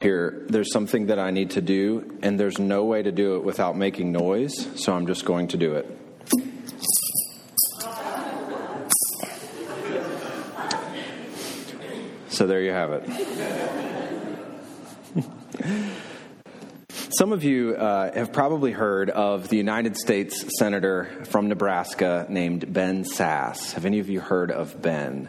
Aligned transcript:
here, 0.00 0.46
there's 0.48 0.72
something 0.72 1.08
that 1.08 1.18
I 1.18 1.30
need 1.30 1.50
to 1.50 1.60
do, 1.60 2.18
and 2.22 2.40
there's 2.40 2.58
no 2.58 2.84
way 2.84 3.02
to 3.02 3.12
do 3.12 3.36
it 3.36 3.44
without 3.44 3.76
making 3.76 4.12
noise, 4.12 4.66
so 4.82 4.94
I'm 4.94 5.06
just 5.06 5.26
going 5.26 5.48
to 5.48 5.58
do 5.58 5.74
it. 5.74 5.86
So 12.28 12.46
there 12.46 12.62
you 12.62 12.70
have 12.70 12.92
it. 12.92 13.04
Some 17.18 17.34
of 17.34 17.44
you 17.44 17.74
uh, 17.76 18.10
have 18.14 18.32
probably 18.32 18.72
heard 18.72 19.10
of 19.10 19.50
the 19.50 19.58
United 19.58 19.98
States 19.98 20.46
Senator 20.58 21.10
from 21.26 21.48
Nebraska 21.48 22.24
named 22.30 22.72
Ben 22.72 23.04
Sasse. 23.04 23.74
Have 23.74 23.84
any 23.84 23.98
of 23.98 24.08
you 24.08 24.20
heard 24.20 24.50
of 24.50 24.80
Ben? 24.80 25.28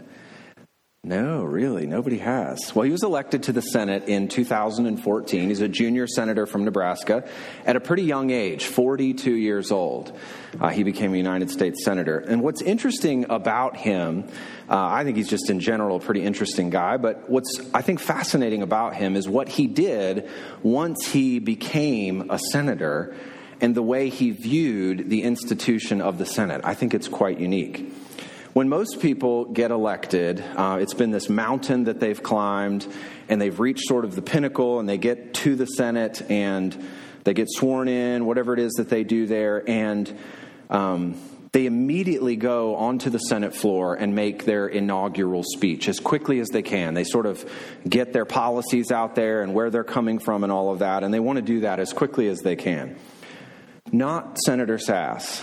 No, 1.03 1.43
really, 1.43 1.87
nobody 1.87 2.19
has. 2.19 2.75
Well, 2.75 2.83
he 2.83 2.91
was 2.91 3.01
elected 3.01 3.41
to 3.43 3.53
the 3.53 3.61
Senate 3.63 4.03
in 4.03 4.27
2014. 4.27 5.47
He's 5.49 5.59
a 5.59 5.67
junior 5.67 6.05
senator 6.05 6.45
from 6.45 6.63
Nebraska 6.63 7.27
at 7.65 7.75
a 7.75 7.79
pretty 7.79 8.03
young 8.03 8.29
age, 8.29 8.65
42 8.65 9.33
years 9.33 9.71
old. 9.71 10.15
Uh, 10.59 10.69
he 10.69 10.83
became 10.83 11.15
a 11.15 11.17
United 11.17 11.49
States 11.49 11.83
senator. 11.83 12.19
And 12.19 12.43
what's 12.43 12.61
interesting 12.61 13.25
about 13.31 13.77
him, 13.77 14.25
uh, 14.69 14.77
I 14.77 15.03
think 15.03 15.17
he's 15.17 15.27
just 15.27 15.49
in 15.49 15.59
general 15.59 15.97
a 15.97 15.99
pretty 15.99 16.21
interesting 16.21 16.69
guy, 16.69 16.97
but 16.97 17.27
what's 17.27 17.59
I 17.73 17.81
think 17.81 17.99
fascinating 17.99 18.61
about 18.61 18.95
him 18.95 19.15
is 19.15 19.27
what 19.27 19.49
he 19.49 19.65
did 19.65 20.29
once 20.61 21.07
he 21.07 21.39
became 21.39 22.29
a 22.29 22.37
senator 22.37 23.15
and 23.59 23.73
the 23.73 23.81
way 23.81 24.09
he 24.09 24.29
viewed 24.29 25.09
the 25.09 25.23
institution 25.23 25.99
of 25.99 26.19
the 26.19 26.27
Senate. 26.27 26.61
I 26.63 26.75
think 26.75 26.93
it's 26.93 27.07
quite 27.07 27.39
unique. 27.39 27.91
When 28.53 28.67
most 28.67 28.99
people 28.99 29.45
get 29.45 29.71
elected, 29.71 30.43
uh, 30.57 30.79
it's 30.81 30.93
been 30.93 31.11
this 31.11 31.29
mountain 31.29 31.85
that 31.85 32.01
they've 32.01 32.21
climbed, 32.21 32.85
and 33.29 33.41
they've 33.41 33.57
reached 33.57 33.87
sort 33.87 34.03
of 34.03 34.13
the 34.13 34.21
pinnacle, 34.21 34.81
and 34.81 34.89
they 34.89 34.97
get 34.97 35.33
to 35.35 35.55
the 35.55 35.65
Senate, 35.65 36.21
and 36.29 36.75
they 37.23 37.33
get 37.33 37.47
sworn 37.49 37.87
in, 37.87 38.25
whatever 38.25 38.53
it 38.53 38.59
is 38.59 38.73
that 38.73 38.89
they 38.89 39.05
do 39.05 39.25
there, 39.25 39.63
and 39.69 40.13
um, 40.69 41.15
they 41.53 41.65
immediately 41.65 42.35
go 42.35 42.75
onto 42.75 43.09
the 43.09 43.19
Senate 43.19 43.55
floor 43.55 43.95
and 43.95 44.15
make 44.15 44.43
their 44.43 44.67
inaugural 44.67 45.43
speech 45.43 45.87
as 45.87 46.01
quickly 46.01 46.41
as 46.41 46.49
they 46.49 46.61
can. 46.61 46.93
They 46.93 47.05
sort 47.05 47.27
of 47.27 47.49
get 47.87 48.11
their 48.11 48.25
policies 48.25 48.91
out 48.91 49.15
there 49.15 49.43
and 49.43 49.53
where 49.53 49.69
they're 49.69 49.85
coming 49.85 50.19
from 50.19 50.43
and 50.43 50.51
all 50.51 50.73
of 50.73 50.79
that, 50.79 51.05
and 51.05 51.13
they 51.13 51.21
want 51.21 51.37
to 51.37 51.41
do 51.41 51.61
that 51.61 51.79
as 51.79 51.93
quickly 51.93 52.27
as 52.27 52.39
they 52.39 52.57
can. 52.57 52.97
Not 53.93 54.37
Senator 54.39 54.77
Sasse 54.77 55.41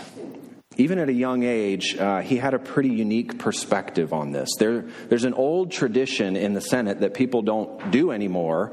even 0.78 1.00
at 1.00 1.08
a 1.08 1.12
young 1.12 1.42
age, 1.42 1.96
uh, 1.98 2.20
he 2.20 2.36
had 2.36 2.54
a 2.54 2.58
pretty 2.58 2.90
unique 2.90 3.38
perspective 3.38 4.12
on 4.12 4.30
this. 4.30 4.48
There, 4.58 4.86
there's 5.08 5.24
an 5.24 5.34
old 5.34 5.72
tradition 5.72 6.36
in 6.36 6.54
the 6.54 6.60
Senate 6.60 7.00
that 7.00 7.14
people 7.14 7.42
don't 7.42 7.90
do 7.90 8.12
anymore 8.12 8.72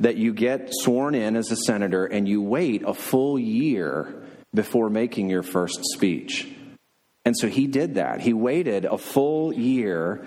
that 0.00 0.16
you 0.16 0.34
get 0.34 0.68
sworn 0.70 1.14
in 1.14 1.34
as 1.34 1.50
a 1.50 1.56
senator 1.56 2.04
and 2.04 2.28
you 2.28 2.42
wait 2.42 2.82
a 2.86 2.92
full 2.92 3.38
year 3.38 4.22
before 4.54 4.90
making 4.90 5.30
your 5.30 5.42
first 5.42 5.80
speech. 5.94 6.46
And 7.24 7.34
so 7.36 7.48
he 7.48 7.66
did 7.66 7.94
that. 7.94 8.20
He 8.20 8.34
waited 8.34 8.84
a 8.84 8.98
full 8.98 9.52
year 9.52 10.26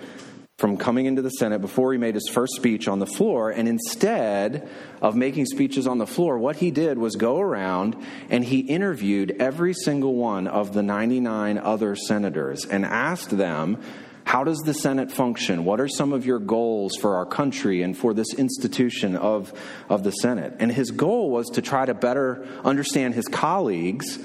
from 0.60 0.76
coming 0.76 1.06
into 1.06 1.22
the 1.22 1.30
Senate 1.30 1.62
before 1.62 1.90
he 1.90 1.98
made 1.98 2.14
his 2.14 2.28
first 2.28 2.52
speech 2.54 2.86
on 2.86 2.98
the 2.98 3.06
floor. 3.06 3.50
And 3.50 3.66
instead 3.66 4.68
of 5.00 5.16
making 5.16 5.46
speeches 5.46 5.86
on 5.86 5.96
the 5.96 6.06
floor, 6.06 6.38
what 6.38 6.56
he 6.56 6.70
did 6.70 6.98
was 6.98 7.16
go 7.16 7.40
around 7.40 7.96
and 8.28 8.44
he 8.44 8.58
interviewed 8.58 9.34
every 9.40 9.72
single 9.72 10.14
one 10.16 10.46
of 10.46 10.74
the 10.74 10.82
99 10.82 11.56
other 11.56 11.96
senators 11.96 12.66
and 12.66 12.84
asked 12.84 13.30
them, 13.30 13.82
how 14.24 14.44
does 14.44 14.58
the 14.58 14.74
Senate 14.74 15.10
function? 15.10 15.64
What 15.64 15.80
are 15.80 15.88
some 15.88 16.12
of 16.12 16.26
your 16.26 16.38
goals 16.38 16.94
for 16.94 17.16
our 17.16 17.24
country 17.24 17.82
and 17.82 17.96
for 17.96 18.12
this 18.12 18.34
institution 18.34 19.16
of, 19.16 19.58
of 19.88 20.04
the 20.04 20.12
Senate? 20.12 20.56
And 20.58 20.70
his 20.70 20.90
goal 20.90 21.30
was 21.30 21.48
to 21.54 21.62
try 21.62 21.86
to 21.86 21.94
better 21.94 22.46
understand 22.64 23.14
his 23.14 23.26
colleagues 23.28 24.18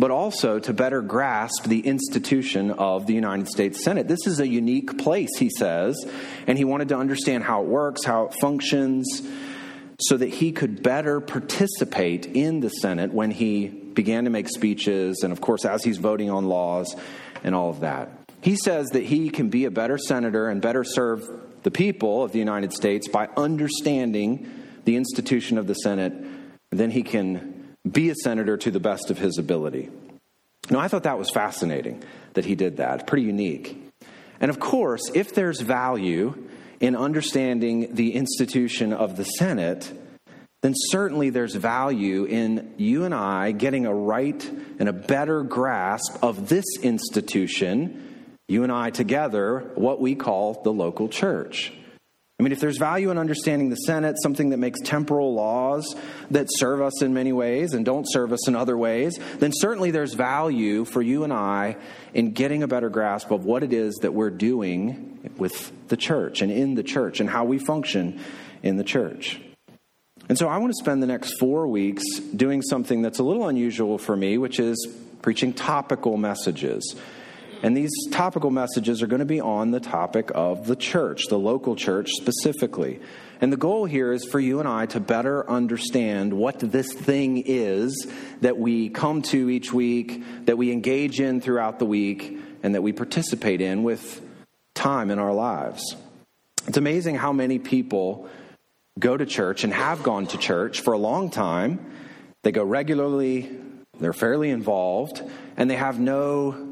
but 0.00 0.10
also 0.10 0.58
to 0.58 0.72
better 0.72 1.02
grasp 1.02 1.64
the 1.64 1.80
institution 1.80 2.70
of 2.70 3.06
the 3.06 3.12
United 3.12 3.46
States 3.46 3.84
Senate. 3.84 4.08
This 4.08 4.26
is 4.26 4.40
a 4.40 4.48
unique 4.48 4.96
place, 4.96 5.28
he 5.38 5.50
says, 5.50 5.94
and 6.46 6.56
he 6.56 6.64
wanted 6.64 6.88
to 6.88 6.96
understand 6.96 7.44
how 7.44 7.60
it 7.60 7.68
works, 7.68 8.02
how 8.02 8.24
it 8.24 8.34
functions, 8.40 9.20
so 10.00 10.16
that 10.16 10.30
he 10.30 10.52
could 10.52 10.82
better 10.82 11.20
participate 11.20 12.24
in 12.24 12.60
the 12.60 12.70
Senate 12.70 13.12
when 13.12 13.30
he 13.30 13.68
began 13.68 14.24
to 14.24 14.30
make 14.30 14.48
speeches, 14.48 15.20
and 15.22 15.34
of 15.34 15.42
course, 15.42 15.66
as 15.66 15.84
he's 15.84 15.98
voting 15.98 16.30
on 16.30 16.46
laws 16.46 16.96
and 17.44 17.54
all 17.54 17.68
of 17.68 17.80
that. 17.80 18.08
He 18.40 18.56
says 18.56 18.88
that 18.92 19.02
he 19.02 19.28
can 19.28 19.50
be 19.50 19.66
a 19.66 19.70
better 19.70 19.98
senator 19.98 20.48
and 20.48 20.62
better 20.62 20.82
serve 20.82 21.22
the 21.62 21.70
people 21.70 22.24
of 22.24 22.32
the 22.32 22.38
United 22.38 22.72
States 22.72 23.06
by 23.06 23.28
understanding 23.36 24.50
the 24.86 24.96
institution 24.96 25.58
of 25.58 25.66
the 25.66 25.74
Senate 25.74 26.14
than 26.70 26.90
he 26.90 27.02
can 27.02 27.49
be 27.90 28.10
a 28.10 28.14
senator 28.14 28.56
to 28.56 28.70
the 28.70 28.80
best 28.80 29.10
of 29.10 29.18
his 29.18 29.38
ability. 29.38 29.90
Now, 30.70 30.78
I 30.78 30.88
thought 30.88 31.04
that 31.04 31.18
was 31.18 31.30
fascinating 31.30 32.02
that 32.34 32.44
he 32.44 32.54
did 32.54 32.76
that, 32.76 33.06
pretty 33.06 33.24
unique. 33.24 33.76
And 34.40 34.50
of 34.50 34.60
course, 34.60 35.10
if 35.14 35.34
there's 35.34 35.60
value 35.60 36.46
in 36.80 36.96
understanding 36.96 37.94
the 37.94 38.14
institution 38.14 38.92
of 38.92 39.16
the 39.16 39.24
Senate, 39.24 39.92
then 40.62 40.74
certainly 40.76 41.30
there's 41.30 41.54
value 41.54 42.24
in 42.24 42.74
you 42.76 43.04
and 43.04 43.14
I 43.14 43.52
getting 43.52 43.86
a 43.86 43.94
right 43.94 44.42
and 44.78 44.88
a 44.88 44.92
better 44.92 45.42
grasp 45.42 46.22
of 46.22 46.48
this 46.48 46.66
institution, 46.82 48.34
you 48.48 48.62
and 48.62 48.72
I 48.72 48.90
together, 48.90 49.70
what 49.74 50.00
we 50.00 50.14
call 50.14 50.62
the 50.62 50.72
local 50.72 51.08
church. 51.08 51.72
I 52.40 52.42
mean, 52.42 52.52
if 52.52 52.60
there's 52.60 52.78
value 52.78 53.10
in 53.10 53.18
understanding 53.18 53.68
the 53.68 53.76
Senate, 53.76 54.16
something 54.22 54.48
that 54.48 54.56
makes 54.56 54.80
temporal 54.80 55.34
laws 55.34 55.94
that 56.30 56.46
serve 56.48 56.80
us 56.80 57.02
in 57.02 57.12
many 57.12 57.34
ways 57.34 57.74
and 57.74 57.84
don't 57.84 58.06
serve 58.10 58.32
us 58.32 58.48
in 58.48 58.56
other 58.56 58.78
ways, 58.78 59.18
then 59.40 59.52
certainly 59.52 59.90
there's 59.90 60.14
value 60.14 60.86
for 60.86 61.02
you 61.02 61.22
and 61.22 61.34
I 61.34 61.76
in 62.14 62.32
getting 62.32 62.62
a 62.62 62.66
better 62.66 62.88
grasp 62.88 63.30
of 63.30 63.44
what 63.44 63.62
it 63.62 63.74
is 63.74 63.94
that 63.96 64.14
we're 64.14 64.30
doing 64.30 65.30
with 65.36 65.70
the 65.88 65.98
church 65.98 66.40
and 66.40 66.50
in 66.50 66.76
the 66.76 66.82
church 66.82 67.20
and 67.20 67.28
how 67.28 67.44
we 67.44 67.58
function 67.58 68.18
in 68.62 68.78
the 68.78 68.84
church. 68.84 69.38
And 70.30 70.38
so 70.38 70.48
I 70.48 70.56
want 70.56 70.72
to 70.72 70.82
spend 70.82 71.02
the 71.02 71.08
next 71.08 71.38
four 71.38 71.68
weeks 71.68 72.02
doing 72.34 72.62
something 72.62 73.02
that's 73.02 73.18
a 73.18 73.22
little 73.22 73.48
unusual 73.48 73.98
for 73.98 74.16
me, 74.16 74.38
which 74.38 74.58
is 74.58 74.88
preaching 75.20 75.52
topical 75.52 76.16
messages. 76.16 76.96
And 77.62 77.76
these 77.76 77.90
topical 78.10 78.50
messages 78.50 79.02
are 79.02 79.06
going 79.06 79.20
to 79.20 79.26
be 79.26 79.40
on 79.40 79.70
the 79.70 79.80
topic 79.80 80.30
of 80.34 80.66
the 80.66 80.76
church, 80.76 81.24
the 81.28 81.38
local 81.38 81.76
church 81.76 82.10
specifically. 82.12 83.00
And 83.40 83.52
the 83.52 83.58
goal 83.58 83.84
here 83.84 84.12
is 84.12 84.24
for 84.24 84.40
you 84.40 84.60
and 84.60 84.68
I 84.68 84.86
to 84.86 85.00
better 85.00 85.48
understand 85.48 86.32
what 86.32 86.58
this 86.58 86.92
thing 86.92 87.42
is 87.44 88.06
that 88.40 88.58
we 88.58 88.88
come 88.88 89.22
to 89.22 89.50
each 89.50 89.72
week, 89.72 90.22
that 90.46 90.56
we 90.56 90.72
engage 90.72 91.20
in 91.20 91.40
throughout 91.40 91.78
the 91.78 91.86
week, 91.86 92.38
and 92.62 92.74
that 92.74 92.82
we 92.82 92.92
participate 92.92 93.60
in 93.60 93.82
with 93.82 94.22
time 94.74 95.10
in 95.10 95.18
our 95.18 95.34
lives. 95.34 95.96
It's 96.66 96.78
amazing 96.78 97.16
how 97.16 97.32
many 97.32 97.58
people 97.58 98.28
go 98.98 99.16
to 99.16 99.26
church 99.26 99.64
and 99.64 99.72
have 99.72 100.02
gone 100.02 100.26
to 100.28 100.38
church 100.38 100.80
for 100.80 100.92
a 100.92 100.98
long 100.98 101.30
time. 101.30 101.92
They 102.42 102.52
go 102.52 102.64
regularly, 102.64 103.50
they're 103.98 104.12
fairly 104.12 104.50
involved, 104.50 105.22
and 105.56 105.70
they 105.70 105.76
have 105.76 105.98
no 105.98 106.69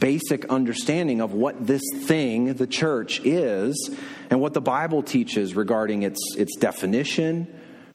basic 0.00 0.46
understanding 0.46 1.20
of 1.20 1.32
what 1.32 1.66
this 1.66 1.82
thing, 2.04 2.54
the 2.54 2.66
church, 2.66 3.20
is 3.24 3.90
and 4.30 4.40
what 4.40 4.54
the 4.54 4.60
Bible 4.60 5.02
teaches 5.02 5.54
regarding 5.54 6.02
its, 6.02 6.18
its 6.36 6.56
definition, 6.56 7.46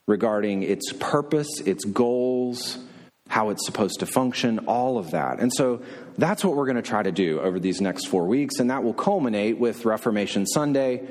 regarding 0.07 0.63
its 0.63 0.93
purpose, 0.93 1.59
its 1.61 1.83
goals, 1.83 2.77
how 3.27 3.49
it's 3.49 3.65
supposed 3.65 3.99
to 3.99 4.05
function, 4.05 4.59
all 4.59 4.97
of 4.97 5.11
that. 5.11 5.39
And 5.39 5.51
so 5.51 5.81
that's 6.17 6.43
what 6.43 6.55
we're 6.55 6.65
going 6.65 6.75
to 6.75 6.81
try 6.81 7.01
to 7.01 7.11
do 7.11 7.39
over 7.41 7.59
these 7.59 7.81
next 7.81 8.05
four 8.05 8.27
weeks, 8.27 8.59
and 8.59 8.69
that 8.69 8.83
will 8.83 8.93
culminate 8.93 9.57
with 9.57 9.83
Reformation 9.83 10.45
Sunday, 10.45 11.07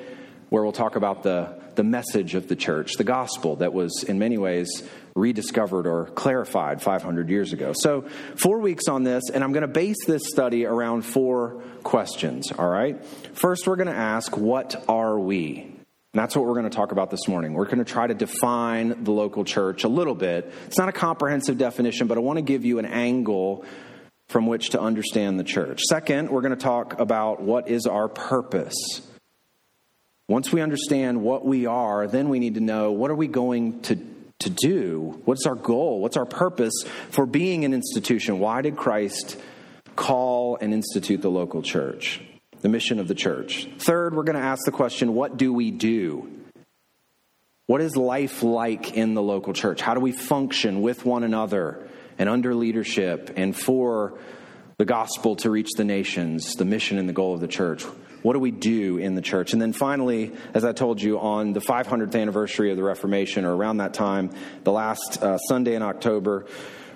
where 0.48 0.62
we'll 0.62 0.72
talk 0.72 0.94
about 0.94 1.24
the, 1.24 1.60
the 1.74 1.82
message 1.82 2.34
of 2.34 2.46
the 2.46 2.56
church, 2.56 2.94
the 2.94 3.04
gospel 3.04 3.56
that 3.56 3.72
was 3.72 4.04
in 4.04 4.18
many 4.18 4.38
ways 4.38 4.88
rediscovered 5.14 5.86
or 5.86 6.06
clarified 6.06 6.82
500 6.82 7.30
years 7.30 7.52
ago. 7.52 7.72
So, 7.74 8.02
four 8.36 8.58
weeks 8.58 8.88
on 8.88 9.04
this, 9.04 9.22
and 9.32 9.44
I'm 9.44 9.52
going 9.52 9.62
to 9.62 9.68
base 9.68 10.04
this 10.06 10.22
study 10.26 10.66
around 10.66 11.02
four 11.02 11.62
questions, 11.82 12.50
all 12.52 12.68
right? 12.68 13.04
First, 13.34 13.66
we're 13.66 13.76
going 13.76 13.88
to 13.88 13.94
ask, 13.94 14.36
What 14.36 14.84
are 14.88 15.18
we? 15.18 15.74
And 16.14 16.20
that's 16.20 16.36
what 16.36 16.44
we're 16.44 16.54
going 16.54 16.70
to 16.70 16.76
talk 16.76 16.92
about 16.92 17.10
this 17.10 17.26
morning. 17.26 17.54
We're 17.54 17.64
going 17.64 17.78
to 17.78 17.84
try 17.84 18.06
to 18.06 18.14
define 18.14 19.02
the 19.02 19.10
local 19.10 19.44
church 19.44 19.82
a 19.82 19.88
little 19.88 20.14
bit. 20.14 20.52
It's 20.66 20.78
not 20.78 20.88
a 20.88 20.92
comprehensive 20.92 21.58
definition, 21.58 22.06
but 22.06 22.16
I 22.16 22.20
want 22.20 22.36
to 22.36 22.42
give 22.42 22.64
you 22.64 22.78
an 22.78 22.86
angle 22.86 23.64
from 24.28 24.46
which 24.46 24.70
to 24.70 24.80
understand 24.80 25.40
the 25.40 25.44
church. 25.44 25.80
Second, 25.88 26.30
we're 26.30 26.40
going 26.40 26.56
to 26.56 26.56
talk 26.56 27.00
about 27.00 27.42
what 27.42 27.68
is 27.68 27.86
our 27.86 28.08
purpose. 28.08 28.76
Once 30.28 30.52
we 30.52 30.60
understand 30.60 31.20
what 31.20 31.44
we 31.44 31.66
are, 31.66 32.06
then 32.06 32.28
we 32.28 32.38
need 32.38 32.54
to 32.54 32.60
know 32.60 32.92
what 32.92 33.10
are 33.10 33.16
we 33.16 33.26
going 33.26 33.82
to 33.82 33.96
to 34.40 34.50
do? 34.50 35.20
What's 35.24 35.46
our 35.46 35.54
goal? 35.54 36.00
What's 36.00 36.16
our 36.16 36.26
purpose 36.26 36.84
for 37.10 37.26
being 37.26 37.64
an 37.64 37.74
institution? 37.74 38.38
Why 38.38 38.62
did 38.62 38.76
Christ 38.76 39.38
call 39.96 40.56
and 40.60 40.72
institute 40.72 41.22
the 41.22 41.30
local 41.30 41.62
church? 41.62 42.20
The 42.60 42.68
mission 42.68 42.98
of 42.98 43.08
the 43.08 43.14
church. 43.14 43.68
Third, 43.78 44.14
we're 44.14 44.22
going 44.22 44.38
to 44.38 44.42
ask 44.42 44.64
the 44.64 44.72
question 44.72 45.14
what 45.14 45.36
do 45.36 45.52
we 45.52 45.70
do? 45.70 46.30
What 47.66 47.80
is 47.80 47.96
life 47.96 48.42
like 48.42 48.94
in 48.94 49.14
the 49.14 49.22
local 49.22 49.54
church? 49.54 49.80
How 49.80 49.94
do 49.94 50.00
we 50.00 50.12
function 50.12 50.82
with 50.82 51.06
one 51.06 51.24
another 51.24 51.88
and 52.18 52.28
under 52.28 52.54
leadership 52.54 53.32
and 53.36 53.56
for 53.56 54.18
the 54.76 54.84
gospel 54.84 55.36
to 55.36 55.50
reach 55.50 55.70
the 55.76 55.84
nations, 55.84 56.54
the 56.56 56.64
mission 56.64 56.98
and 56.98 57.08
the 57.08 57.14
goal 57.14 57.34
of 57.34 57.40
the 57.40 57.48
church? 57.48 57.84
What 58.24 58.32
do 58.32 58.38
we 58.38 58.52
do 58.52 58.96
in 58.96 59.16
the 59.16 59.20
church? 59.20 59.52
And 59.52 59.60
then 59.60 59.74
finally, 59.74 60.32
as 60.54 60.64
I 60.64 60.72
told 60.72 61.02
you, 61.02 61.20
on 61.20 61.52
the 61.52 61.60
500th 61.60 62.18
anniversary 62.18 62.70
of 62.70 62.78
the 62.78 62.82
Reformation, 62.82 63.44
or 63.44 63.54
around 63.54 63.76
that 63.76 63.92
time, 63.92 64.30
the 64.62 64.72
last 64.72 65.22
uh, 65.22 65.36
Sunday 65.36 65.74
in 65.74 65.82
October, 65.82 66.46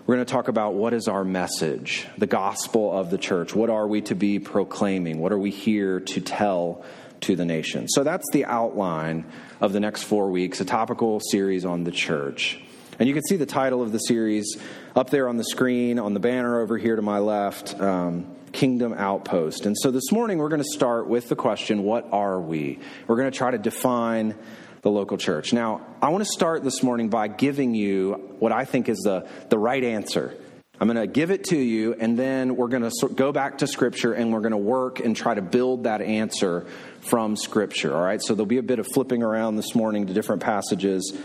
we're 0.06 0.14
going 0.14 0.24
to 0.24 0.32
talk 0.32 0.48
about 0.48 0.72
what 0.72 0.94
is 0.94 1.06
our 1.06 1.24
message, 1.24 2.06
the 2.16 2.26
gospel 2.26 2.98
of 2.98 3.10
the 3.10 3.18
church. 3.18 3.54
What 3.54 3.68
are 3.68 3.86
we 3.86 4.00
to 4.00 4.14
be 4.14 4.38
proclaiming? 4.38 5.18
What 5.18 5.32
are 5.32 5.38
we 5.38 5.50
here 5.50 6.00
to 6.00 6.20
tell 6.22 6.82
to 7.20 7.36
the 7.36 7.44
nation? 7.44 7.90
So 7.90 8.04
that's 8.04 8.24
the 8.32 8.46
outline 8.46 9.26
of 9.60 9.74
the 9.74 9.80
next 9.80 10.04
four 10.04 10.30
weeks, 10.30 10.62
a 10.62 10.64
topical 10.64 11.20
series 11.20 11.66
on 11.66 11.84
the 11.84 11.92
church. 11.92 12.58
And 12.98 13.06
you 13.06 13.12
can 13.12 13.22
see 13.24 13.36
the 13.36 13.44
title 13.44 13.82
of 13.82 13.92
the 13.92 13.98
series 13.98 14.56
up 14.96 15.10
there 15.10 15.28
on 15.28 15.36
the 15.36 15.44
screen, 15.44 15.98
on 15.98 16.14
the 16.14 16.20
banner 16.20 16.62
over 16.62 16.78
here 16.78 16.96
to 16.96 17.02
my 17.02 17.18
left 17.18 17.78
um, 17.78 18.34
Kingdom 18.52 18.92
Outpost. 18.92 19.66
And 19.66 19.76
so 19.78 19.90
this 19.90 20.10
morning 20.10 20.38
we're 20.38 20.48
going 20.48 20.62
to 20.62 20.72
start 20.72 21.08
with 21.08 21.28
the 21.28 21.36
question 21.36 21.82
what 21.82 22.08
are 22.12 22.40
we? 22.40 22.78
We're 23.06 23.16
going 23.16 23.30
to 23.30 23.36
try 23.36 23.50
to 23.50 23.58
define 23.58 24.34
the 24.82 24.90
local 24.90 25.18
church. 25.18 25.52
Now, 25.52 25.86
I 26.00 26.10
want 26.10 26.24
to 26.24 26.30
start 26.30 26.62
this 26.64 26.82
morning 26.82 27.08
by 27.08 27.28
giving 27.28 27.74
you 27.74 28.34
what 28.38 28.52
I 28.52 28.64
think 28.64 28.88
is 28.88 28.98
the, 28.98 29.28
the 29.48 29.58
right 29.58 29.82
answer. 29.82 30.34
I'm 30.80 30.86
going 30.86 30.96
to 30.96 31.12
give 31.12 31.32
it 31.32 31.44
to 31.44 31.56
you, 31.56 31.94
and 31.94 32.16
then 32.16 32.54
we're 32.54 32.68
going 32.68 32.88
to 32.88 33.08
go 33.08 33.32
back 33.32 33.58
to 33.58 33.66
Scripture 33.66 34.12
and 34.12 34.32
we're 34.32 34.40
going 34.40 34.52
to 34.52 34.56
work 34.56 35.00
and 35.00 35.16
try 35.16 35.34
to 35.34 35.42
build 35.42 35.84
that 35.84 36.00
answer 36.00 36.66
from 37.00 37.34
Scripture. 37.34 37.94
All 37.96 38.02
right, 38.02 38.22
so 38.22 38.34
there'll 38.34 38.46
be 38.46 38.58
a 38.58 38.62
bit 38.62 38.78
of 38.78 38.86
flipping 38.94 39.24
around 39.24 39.56
this 39.56 39.74
morning 39.74 40.06
to 40.06 40.12
different 40.12 40.40
passages. 40.40 41.16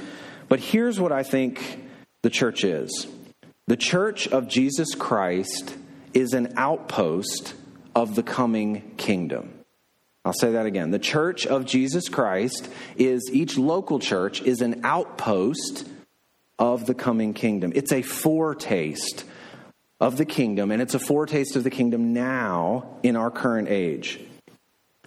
But 0.50 0.60
here's 0.60 1.00
what 1.00 1.12
I 1.12 1.22
think 1.22 1.84
the 2.24 2.32
church 2.32 2.64
is 2.64 3.08
the 3.68 3.78
church 3.78 4.28
of 4.28 4.48
Jesus 4.48 4.96
Christ 4.96 5.78
is 6.14 6.34
an 6.34 6.54
outpost 6.58 7.54
of 7.96 8.16
the 8.16 8.24
coming 8.24 8.96
kingdom. 8.98 9.54
I'll 10.26 10.34
say 10.34 10.54
that 10.54 10.66
again. 10.66 10.92
The 10.92 11.00
church 11.00 11.46
of 11.46 11.66
Jesus 11.66 12.08
Christ 12.08 12.70
is, 12.96 13.30
each 13.32 13.58
local 13.58 14.00
church 14.00 14.42
is 14.42 14.62
an 14.62 14.82
outpost 14.84 15.88
of 16.58 16.86
the 16.86 16.94
coming 16.94 17.34
kingdom. 17.34 17.74
It's 17.76 17.92
a 17.92 18.02
foretaste 18.02 19.26
of 20.00 20.18
the 20.18 20.26
kingdom, 20.26 20.72
and 20.72 20.82
it's 20.82 20.94
a 20.94 21.00
foretaste 21.00 21.56
of 21.56 21.64
the 21.64 21.70
kingdom 21.70 22.14
now 22.14 22.98
in 23.04 23.16
our 23.16 23.32
current 23.32 23.68
age. 23.68 24.20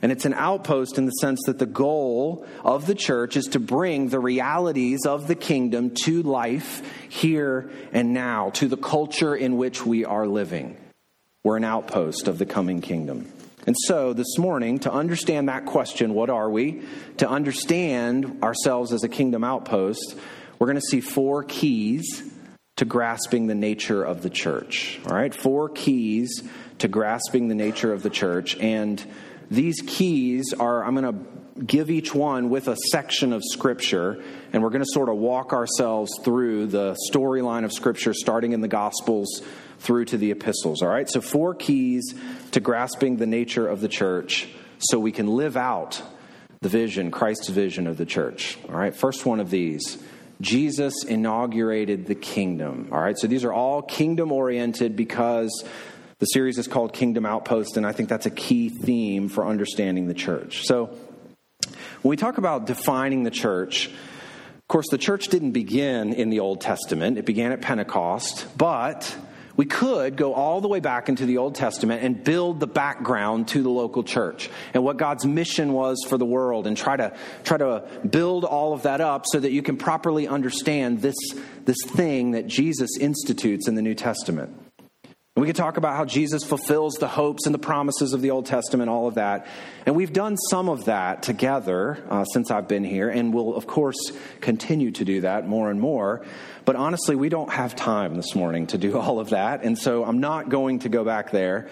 And 0.03 0.13
it's 0.13 0.27
an 0.27 0.35
outpost 0.35 0.99
in 0.99 1.07
the 1.07 1.13
sense 1.13 1.41
that 1.47 1.59
the 1.59 1.67
goal 1.67 2.47
of 2.63 2.87
the 2.87 2.95
church 2.95 3.37
is 3.37 3.47
to 3.47 3.59
bring 3.59 4.09
the 4.09 4.21
realities 4.21 5.07
of 5.07 5.27
the 5.27 5.35
kingdom 5.35 5.95
to 6.05 6.23
life 6.23 6.83
here 7.09 7.71
and 7.93 8.13
now, 8.13 8.51
to 8.51 8.69
the 8.69 8.77
culture 8.77 9.35
in 9.35 9.57
which 9.57 9.87
we 9.87 10.05
are 10.05 10.27
living. 10.27 10.77
We're 11.47 11.59
an 11.59 11.63
outpost 11.63 12.27
of 12.27 12.39
the 12.39 12.45
coming 12.45 12.81
kingdom. 12.81 13.31
And 13.69 13.77
so 13.85 14.13
this 14.13 14.37
morning, 14.37 14.81
to 14.81 14.93
understand 14.93 15.49
that 15.49 15.65
question, 15.65 16.13
what 16.13 16.29
are 16.29 16.51
we? 16.51 16.83
To 17.19 17.29
understand 17.31 18.43
ourselves 18.43 18.93
as 18.93 19.05
a 19.05 19.09
kingdom 19.09 19.45
outpost, 19.45 20.17
we're 20.59 20.67
going 20.67 20.75
to 20.75 20.89
see 20.91 21.01
four 21.01 21.45
keys 21.45 22.25
to 22.75 22.85
grasping 22.85 23.47
the 23.47 23.55
nature 23.55 24.03
of 24.03 24.23
the 24.23 24.29
church. 24.29 24.99
All 25.07 25.15
right, 25.15 25.33
four 25.33 25.69
keys 25.69 26.43
to 26.81 26.89
grasping 26.89 27.47
the 27.47 27.55
nature 27.55 27.93
of 27.93 28.03
the 28.03 28.11
church. 28.11 28.57
And 28.57 29.01
these 29.49 29.81
keys 29.87 30.53
are, 30.59 30.85
I'm 30.85 30.97
going 30.97 31.15
to 31.15 31.63
give 31.63 31.93
each 31.93 32.13
one 32.13 32.51
with 32.51 32.67
a 32.67 32.77
section 32.91 33.33
of 33.33 33.45
Scripture, 33.45 34.21
and 34.53 34.65
we're 34.65 34.71
going 34.71 34.83
to 34.83 34.91
sort 34.91 35.09
of 35.09 35.15
walk 35.19 35.53
ourselves 35.53 36.11
through 36.25 36.67
the 36.67 36.97
storyline 37.09 37.65
of 37.65 37.73
Scripture, 37.73 38.15
starting 38.15 38.51
in 38.51 38.63
the 38.63 38.69
Gospels 38.69 39.43
through 39.79 40.07
to 40.07 40.19
the 40.19 40.31
epistles. 40.31 40.83
All 40.83 40.89
right, 40.89 41.09
so 41.09 41.21
four 41.21 41.55
keys 41.55 42.15
to 42.53 42.61
grasping 42.61 43.17
the 43.17 43.27
nature 43.27 43.67
of 43.67 43.81
the 43.81 43.89
church 43.89 44.49
so 44.79 44.99
we 44.99 45.13
can 45.13 45.27
live 45.27 45.57
out 45.57 46.03
the 46.61 46.69
vision, 46.69 47.11
Christ's 47.11 47.49
vision 47.49 47.87
of 47.87 47.97
the 47.97 48.07
church. 48.07 48.59
All 48.69 48.77
right, 48.77 48.95
first 48.95 49.27
one 49.27 49.41
of 49.41 49.51
these 49.51 49.99
Jesus 50.41 51.05
inaugurated 51.05 52.07
the 52.07 52.15
kingdom. 52.15 52.89
All 52.93 53.01
right, 53.01 53.17
so 53.17 53.27
these 53.27 53.45
are 53.45 53.53
all 53.53 53.83
kingdom 53.83 54.33
oriented 54.33 54.97
because 54.97 55.65
the 56.19 56.27
series 56.27 56.59
is 56.59 56.67
called 56.67 56.93
Kingdom 56.93 57.27
Outpost, 57.27 57.77
and 57.77 57.87
I 57.87 57.93
think 57.93 58.09
that's 58.09 58.27
a 58.27 58.31
key 58.31 58.69
theme 58.69 59.29
for 59.29 59.47
understanding 59.47 60.09
the 60.09 60.15
church. 60.15 60.67
So 60.67 60.87
when 62.03 62.11
we 62.11 62.17
talk 62.17 62.39
about 62.39 62.67
defining 62.67 63.23
the 63.23 63.31
church, 63.31 63.89
of 63.89 64.69
course, 64.69 64.87
the 64.91 64.99
church 64.99 65.29
didn't 65.29 65.53
begin 65.53 66.13
in 66.13 66.31
the 66.31 66.41
Old 66.41 66.61
Testament, 66.61 67.19
it 67.19 67.25
began 67.25 67.53
at 67.53 67.61
Pentecost, 67.61 68.47
but 68.57 69.17
we 69.57 69.65
could 69.65 70.17
go 70.17 70.35
all 70.35 70.61
the 70.61 70.69
way 70.69 70.81
back 70.81 71.09
into 71.09 71.27
the 71.27 71.39
Old 71.39 71.55
Testament 71.55 72.03
and 72.03 72.23
build 72.23 72.61
the 72.61 72.67
background 72.67 73.49
to 73.49 73.63
the 73.63 73.71
local 73.71 74.05
church 74.05 74.51
and 74.75 74.85
what 74.85 74.97
God's 74.97 75.25
mission 75.25 75.73
was 75.73 76.05
for 76.09 76.19
the 76.19 76.27
world 76.27 76.67
and 76.67 76.77
try 76.77 76.97
to 76.97 77.17
try 77.45 77.57
to 77.57 77.85
build 78.09 78.45
all 78.45 78.73
of 78.73 78.83
that 78.83 79.01
up 79.01 79.25
so 79.27 79.41
that 79.41 79.53
you 79.53 79.63
can 79.63 79.77
properly 79.77 80.29
understand 80.29 81.01
this, 81.01 81.17
this 81.65 81.83
thing 81.87 82.33
that 82.33 82.47
Jesus 82.47 82.91
institutes 82.99 83.69
in 83.69 83.75
the 83.75 83.83
New 83.83 83.95
Testament. 83.95 84.66
And 85.37 85.43
we 85.43 85.49
could 85.49 85.57
talk 85.57 85.77
about 85.77 85.97
how 85.97 86.07
Jesus 86.07 86.45
fulfills 86.45 86.95
the 86.95 87.09
hopes 87.09 87.45
and 87.45 87.55
the 87.55 87.59
promises 87.59 88.15
of 88.15 88.23
the 88.23 88.31
Old 88.31 88.47
Testament, 88.47 88.89
all 88.89 89.07
of 89.07 89.17
that. 89.17 89.47
And 89.85 89.95
we've 89.95 90.15
done 90.15 90.39
some 90.49 90.71
of 90.71 90.87
that 90.87 91.23
together 91.23 92.03
uh, 92.09 92.25
since 92.25 92.51
I've 92.51 92.69
been 92.69 92.85
here, 92.85 93.11
and 93.11 93.35
we'll, 93.35 93.55
of 93.55 93.67
course, 93.67 94.13
continue 94.41 94.93
to 94.93 95.05
do 95.05 95.21
that 95.21 95.47
more 95.47 95.71
and 95.71 95.79
more. 95.79 96.25
But 96.65 96.77
honestly, 96.77 97.17
we 97.17 97.29
don't 97.29 97.51
have 97.51 97.77
time 97.77 98.15
this 98.15 98.35
morning 98.35 98.69
to 98.69 98.79
do 98.79 98.99
all 98.99 99.21
of 99.21 99.29
that. 99.31 99.63
And 99.63 99.79
so 99.79 100.07
I'm 100.07 100.21
not 100.21 100.49
going 100.49 100.79
to 100.81 100.89
go 100.89 101.05
back 101.05 101.33
there. 101.33 101.69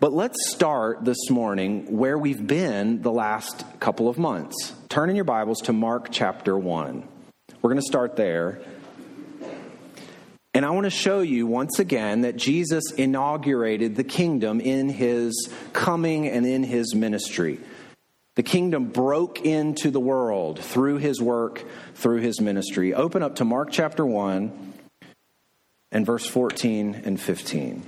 But 0.00 0.14
let's 0.14 0.50
start 0.50 1.04
this 1.04 1.28
morning 1.28 1.98
where 1.98 2.16
we've 2.16 2.46
been 2.46 3.02
the 3.02 3.12
last 3.12 3.66
couple 3.80 4.08
of 4.08 4.16
months. 4.16 4.72
Turn 4.88 5.10
in 5.10 5.16
your 5.16 5.26
Bibles 5.26 5.60
to 5.62 5.74
Mark 5.74 6.08
chapter 6.10 6.56
1. 6.56 7.06
We're 7.60 7.70
going 7.70 7.82
to 7.82 7.86
start 7.86 8.16
there. 8.16 8.62
And 10.54 10.64
I 10.64 10.70
want 10.70 10.84
to 10.84 10.90
show 10.90 11.18
you 11.18 11.48
once 11.48 11.80
again 11.80 12.20
that 12.20 12.36
Jesus 12.36 12.92
inaugurated 12.92 13.96
the 13.96 14.04
kingdom 14.04 14.60
in 14.60 14.88
his 14.88 15.50
coming 15.72 16.28
and 16.28 16.46
in 16.46 16.62
his 16.62 16.94
ministry. 16.94 17.58
The 18.36 18.44
kingdom 18.44 18.86
broke 18.86 19.44
into 19.44 19.90
the 19.90 19.98
world 19.98 20.60
through 20.60 20.98
his 20.98 21.20
work, 21.20 21.64
through 21.96 22.20
his 22.20 22.40
ministry. 22.40 22.94
Open 22.94 23.20
up 23.20 23.36
to 23.36 23.44
Mark 23.44 23.70
chapter 23.72 24.06
1 24.06 24.74
and 25.90 26.06
verse 26.06 26.26
14 26.26 27.02
and 27.04 27.20
15. 27.20 27.82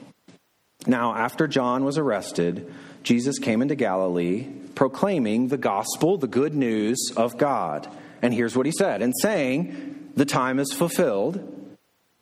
Now, 0.88 1.14
after 1.14 1.47
John 1.47 1.85
was 1.85 1.99
arrested, 1.99 2.73
Jesus 3.05 3.38
came 3.38 3.62
into 3.62 3.76
Galilee 3.76 4.49
proclaiming 4.75 5.49
the 5.49 5.57
gospel, 5.57 6.19
the 6.19 6.26
good 6.26 6.55
news 6.55 7.12
of 7.17 7.38
God. 7.38 7.88
And 8.23 8.35
here's 8.35 8.57
what 8.57 8.67
he 8.67 8.73
said 8.73 9.02
and 9.02 9.14
saying, 9.23 10.11
The 10.17 10.25
time 10.25 10.59
is 10.59 10.73
fulfilled 10.73 11.56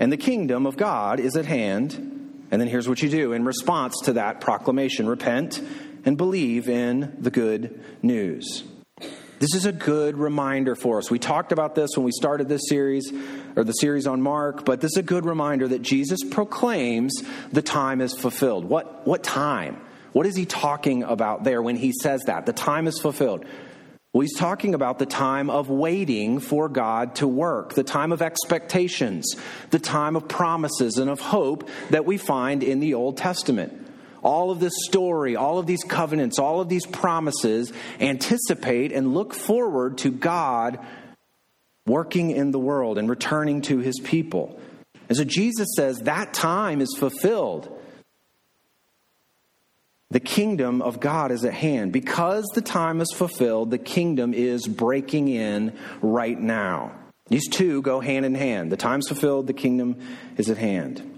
and 0.05 0.13
the 0.13 0.19
kingdom 0.19 0.67
of 0.67 0.77
God 0.77 1.19
is 1.19 1.35
at 1.35 1.47
hand. 1.47 1.95
And 2.51 2.61
then 2.61 2.69
here's 2.69 2.87
what 2.87 3.01
you 3.01 3.09
do 3.09 3.33
in 3.33 3.43
response 3.43 3.99
to 4.05 4.13
that 4.13 4.39
proclamation 4.39 5.09
repent 5.09 5.63
and 6.05 6.19
believe 6.19 6.69
in 6.69 7.17
the 7.21 7.31
good 7.31 7.83
news. 8.03 8.65
This 9.39 9.55
is 9.55 9.65
a 9.65 9.73
good 9.73 10.19
reminder 10.19 10.75
for 10.75 10.99
us. 10.99 11.11
We 11.11 11.19
talked 11.19 11.53
about 11.53 11.75
this 11.75 11.97
when 11.97 12.05
we 12.05 12.13
started 12.13 12.51
this 12.51 12.69
series, 12.69 13.11
or 13.57 13.65
the 13.65 13.73
series 13.73 14.07
on 14.07 14.21
Mark, 14.21 14.67
but 14.67 14.83
this 14.83 14.91
is 14.91 14.99
a 14.99 15.03
good 15.03 15.25
reminder 15.25 15.69
that 15.69 15.81
Jesus 15.81 16.23
proclaims 16.23 17.23
the 17.51 17.63
time 17.63 18.03
is 18.03 18.13
fulfilled. 18.13 18.67
What, 18.67 19.07
what 19.07 19.23
time? 19.23 19.81
What 20.13 20.27
is 20.27 20.37
he 20.37 20.45
talking 20.45 21.03
about 21.03 21.45
there 21.45 21.63
when 21.63 21.77
he 21.77 21.95
says 22.03 22.25
that? 22.27 22.45
The 22.45 22.53
time 22.53 22.89
is 22.89 23.01
fulfilled. 23.01 23.47
Well, 24.15 24.21
he's 24.21 24.39
talking 24.39 24.75
about 24.75 25.01
the 25.01 25.07
time 25.07 25.51
of 25.51 25.69
waiting 25.69 26.39
for 26.39 26.69
God 26.69 27.17
to 27.17 27.27
work, 27.27 27.75
the 27.75 27.83
time 27.83 28.13
of 28.13 28.23
expectations, 28.23 29.35
the 29.71 29.81
time 29.81 30.15
of 30.15 30.29
promises 30.29 30.99
and 30.99 31.11
of 31.11 31.19
hope 31.19 31.69
that 31.91 32.05
we 32.07 32.17
find 32.17 32.63
in 32.63 32.79
the 32.79 32.95
Old 32.95 33.17
Testament 33.17 33.85
all 34.23 34.53
of 34.53 34.61
this 34.61 34.73
story, 34.85 35.35
all 35.35 35.59
of 35.59 35.67
these 35.67 35.83
covenants, 35.83 36.39
all 36.39 36.61
of 36.61 36.69
these 36.69 36.87
promises 36.87 37.73
anticipate 38.01 38.93
and 38.93 39.15
look 39.15 39.35
forward 39.35 39.99
to 39.99 40.13
God 40.13 40.79
working 41.85 42.31
in 42.31 42.53
the 42.53 42.59
world 42.59 42.99
and 42.99 43.11
returning 43.11 43.63
to 43.63 43.79
his 43.79 43.99
people. 43.99 44.61
And 45.09 45.19
so 45.19 45.25
Jesus 45.25 45.69
says 45.77 45.99
that 45.99 46.33
time 46.33 46.81
is 46.81 46.95
fulfilled. 46.97 47.69
The 50.15 50.21
kingdom 50.21 50.81
of 50.81 51.01
God 51.01 51.33
is 51.33 51.45
at 51.45 51.55
hand. 51.55 51.93
Because 51.93 52.45
the 52.55 52.61
time 52.61 53.01
is 53.01 53.13
fulfilled, 53.13 53.73
the 53.73 53.79
kingdom 53.79 54.33
is 54.33 54.65
breaking 54.65 55.27
in 55.27 55.77
right 56.03 56.39
now. 56.39 56.93
These 57.27 57.49
two 57.49 57.83
go 57.83 57.99
hand 57.99 58.25
in 58.25 58.37
hand. 58.37 58.71
The 58.71 58.77
time's 58.77 59.09
fulfilled, 59.09 59.49
the 59.49 59.53
kingdom 59.53 59.99
is 60.37 60.49
at 60.49 60.57
hand. 60.57 61.14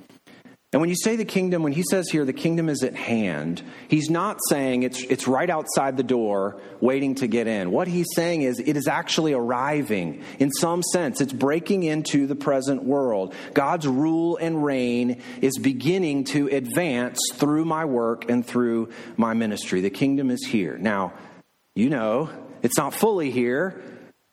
And 0.77 0.83
when 0.83 0.91
you 0.91 0.97
say 1.03 1.17
the 1.17 1.25
kingdom, 1.25 1.63
when 1.63 1.73
he 1.73 1.83
says 1.91 2.11
here 2.11 2.27
the 2.27 2.35
kingdom 2.35 2.69
is 2.69 2.83
at 2.83 2.95
hand, 2.95 3.63
he's 3.89 4.11
not 4.11 4.37
saying 4.51 4.83
it's, 4.83 5.03
it's 5.05 5.27
right 5.27 5.49
outside 5.49 5.97
the 5.97 6.03
door 6.03 6.61
waiting 6.83 7.15
to 7.15 7.27
get 7.27 7.47
in. 7.47 7.71
What 7.71 7.89
he's 7.89 8.09
saying 8.15 8.43
is 8.43 8.59
it 8.59 8.77
is 8.77 8.87
actually 8.87 9.33
arriving 9.33 10.23
in 10.39 10.53
some 10.53 10.83
sense. 10.83 11.23
It's 11.23 11.33
breaking 11.33 11.85
into 11.85 12.27
the 12.27 12.35
present 12.35 12.85
world. 12.85 13.35
God's 13.55 13.89
rule 13.89 14.37
and 14.37 14.63
reign 14.63 15.23
is 15.41 15.57
beginning 15.57 16.25
to 16.25 16.49
advance 16.49 17.21
through 17.33 17.65
my 17.65 17.87
work 17.87 18.29
and 18.29 18.47
through 18.47 18.91
my 19.17 19.33
ministry. 19.33 19.81
The 19.81 19.89
kingdom 19.89 20.31
is 20.31 20.45
here. 20.45 20.77
Now, 20.77 21.15
you 21.75 21.89
know, 21.89 22.29
it's 22.63 22.77
not 22.77 22.93
fully 22.93 23.31
here. 23.31 23.83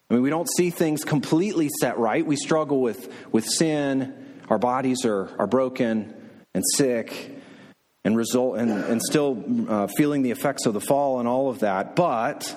I 0.10 0.16
mean, 0.16 0.24
we 0.24 0.30
don't 0.30 0.50
see 0.58 0.72
things 0.72 1.06
completely 1.06 1.70
set 1.80 1.98
right. 2.00 2.26
We 2.26 2.36
struggle 2.36 2.82
with, 2.82 3.10
with 3.32 3.46
sin. 3.46 4.42
Our 4.50 4.60
bodies 4.60 5.06
are, 5.06 5.30
are 5.40 5.48
broken 5.48 6.20
and 6.54 6.64
sick 6.76 7.32
and 8.04 8.18
result 8.18 8.58
and, 8.58 8.72
and 8.72 9.02
still 9.02 9.44
uh, 9.70 9.88
feeling 9.88 10.22
the 10.22 10.32
effects 10.32 10.66
of 10.66 10.74
the 10.74 10.82
fall 10.82 11.20
and 11.20 11.28
all 11.28 11.50
of 11.50 11.60
that 11.60 11.96
but 11.96 12.56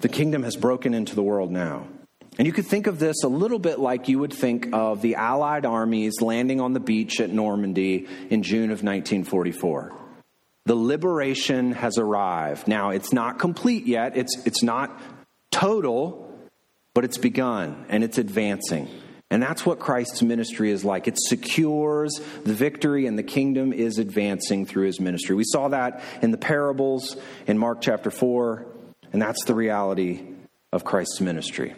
the 0.00 0.08
kingdom 0.08 0.42
has 0.42 0.56
broken 0.56 0.92
into 0.92 1.14
the 1.14 1.22
world 1.22 1.52
now. 1.52 1.86
And 2.36 2.46
you 2.46 2.52
could 2.52 2.66
think 2.66 2.86
of 2.86 2.98
this 2.98 3.22
a 3.24 3.28
little 3.28 3.58
bit 3.58 3.78
like 3.78 4.08
you 4.08 4.18
would 4.18 4.32
think 4.32 4.68
of 4.72 5.02
the 5.02 5.14
allied 5.14 5.64
armies 5.64 6.20
landing 6.20 6.60
on 6.60 6.72
the 6.72 6.80
beach 6.80 7.20
at 7.20 7.30
normandy 7.30 8.06
in 8.30 8.42
june 8.42 8.70
of 8.70 8.82
1944 8.82 9.94
the 10.68 10.74
liberation 10.74 11.72
has 11.72 11.96
arrived. 11.96 12.68
Now 12.68 12.90
it's 12.90 13.10
not 13.10 13.38
complete 13.38 13.86
yet. 13.86 14.18
It's, 14.18 14.36
it's 14.44 14.62
not 14.62 15.00
total 15.50 16.26
but 16.94 17.04
it's 17.04 17.18
begun 17.18 17.86
and 17.88 18.04
it's 18.04 18.18
advancing 18.18 18.88
and 19.30 19.42
that's 19.42 19.66
what 19.66 19.78
Christ's 19.78 20.22
ministry 20.22 20.70
is 20.70 20.84
like. 20.84 21.06
It 21.06 21.18
secures 21.18 22.18
the 22.44 22.54
victory, 22.54 23.06
and 23.06 23.18
the 23.18 23.22
kingdom 23.22 23.72
is 23.72 23.98
advancing 23.98 24.64
through 24.64 24.86
his 24.86 25.00
ministry. 25.00 25.34
We 25.34 25.44
saw 25.44 25.68
that 25.68 26.02
in 26.22 26.30
the 26.30 26.38
parables 26.38 27.16
in 27.46 27.58
Mark 27.58 27.80
chapter 27.82 28.10
4, 28.10 28.66
and 29.12 29.20
that's 29.20 29.44
the 29.44 29.54
reality 29.54 30.22
of 30.72 30.84
Christ's 30.84 31.20
ministry. 31.20 31.74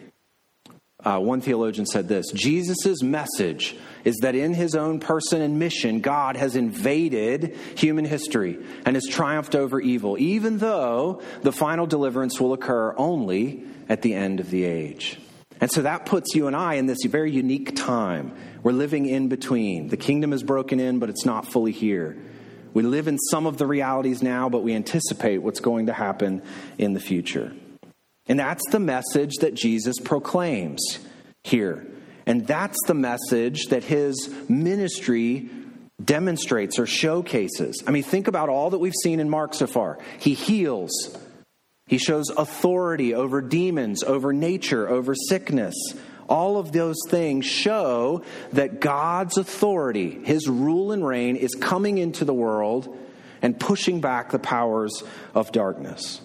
Uh, 1.03 1.17
one 1.19 1.41
theologian 1.41 1.85
said 1.85 2.07
this 2.07 2.31
Jesus' 2.31 3.01
message 3.01 3.75
is 4.03 4.17
that 4.17 4.35
in 4.35 4.53
his 4.53 4.75
own 4.75 4.99
person 4.99 5.41
and 5.41 5.57
mission, 5.57 5.99
God 5.99 6.37
has 6.37 6.55
invaded 6.55 7.57
human 7.75 8.05
history 8.05 8.59
and 8.85 8.95
has 8.95 9.07
triumphed 9.09 9.55
over 9.55 9.79
evil, 9.79 10.15
even 10.19 10.59
though 10.59 11.21
the 11.41 11.51
final 11.51 11.87
deliverance 11.87 12.39
will 12.39 12.53
occur 12.53 12.93
only 12.97 13.63
at 13.89 14.03
the 14.03 14.13
end 14.13 14.39
of 14.39 14.51
the 14.51 14.63
age. 14.63 15.17
And 15.61 15.71
so 15.71 15.83
that 15.83 16.07
puts 16.07 16.33
you 16.33 16.47
and 16.47 16.55
I 16.55 16.73
in 16.73 16.87
this 16.87 16.97
very 17.05 17.31
unique 17.31 17.75
time. 17.75 18.35
We're 18.63 18.71
living 18.71 19.05
in 19.05 19.29
between. 19.29 19.89
The 19.89 19.97
kingdom 19.97 20.33
is 20.33 20.41
broken 20.43 20.79
in, 20.79 20.97
but 20.97 21.09
it's 21.09 21.25
not 21.25 21.45
fully 21.45 21.71
here. 21.71 22.17
We 22.73 22.83
live 22.83 23.07
in 23.07 23.17
some 23.29 23.45
of 23.45 23.57
the 23.57 23.67
realities 23.67 24.23
now, 24.23 24.49
but 24.49 24.63
we 24.63 24.73
anticipate 24.73 25.39
what's 25.39 25.59
going 25.59 25.85
to 25.85 25.93
happen 25.93 26.41
in 26.77 26.93
the 26.93 26.99
future. 26.99 27.53
And 28.27 28.39
that's 28.39 28.63
the 28.71 28.79
message 28.79 29.35
that 29.41 29.53
Jesus 29.53 29.99
proclaims 29.99 30.99
here. 31.43 31.85
And 32.25 32.47
that's 32.47 32.77
the 32.87 32.93
message 32.93 33.65
that 33.69 33.83
his 33.83 34.33
ministry 34.47 35.49
demonstrates 36.03 36.79
or 36.79 36.85
showcases. 36.85 37.83
I 37.85 37.91
mean, 37.91 38.03
think 38.03 38.27
about 38.27 38.49
all 38.49 38.71
that 38.71 38.79
we've 38.79 38.93
seen 39.03 39.19
in 39.19 39.29
Mark 39.29 39.53
so 39.53 39.67
far. 39.67 39.99
He 40.19 40.33
heals, 40.33 40.91
he 41.91 41.97
shows 41.97 42.29
authority 42.29 43.13
over 43.13 43.41
demons, 43.41 44.01
over 44.01 44.31
nature, 44.31 44.87
over 44.87 45.13
sickness. 45.13 45.75
All 46.29 46.57
of 46.57 46.71
those 46.71 46.95
things 47.09 47.45
show 47.45 48.23
that 48.53 48.79
God's 48.79 49.37
authority, 49.37 50.23
his 50.23 50.47
rule 50.47 50.93
and 50.93 51.05
reign, 51.05 51.35
is 51.35 51.53
coming 51.53 51.97
into 51.97 52.23
the 52.23 52.33
world 52.33 52.97
and 53.41 53.59
pushing 53.59 53.99
back 53.99 54.31
the 54.31 54.39
powers 54.39 55.03
of 55.35 55.51
darkness. 55.51 56.21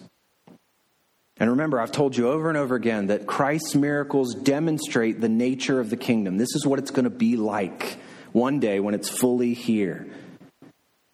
And 1.37 1.51
remember, 1.51 1.81
I've 1.81 1.91
told 1.91 2.17
you 2.17 2.29
over 2.29 2.49
and 2.49 2.57
over 2.57 2.77
again 2.77 3.09
that 3.09 3.27
Christ's 3.27 3.75
miracles 3.75 4.37
demonstrate 4.37 5.21
the 5.21 5.29
nature 5.29 5.81
of 5.81 5.91
the 5.91 5.97
kingdom. 5.97 6.37
This 6.37 6.55
is 6.55 6.65
what 6.65 6.79
it's 6.79 6.93
going 6.93 7.05
to 7.05 7.11
be 7.11 7.37
like 7.37 7.99
one 8.31 8.61
day 8.61 8.79
when 8.79 8.95
it's 8.95 9.09
fully 9.09 9.53
here. 9.53 10.07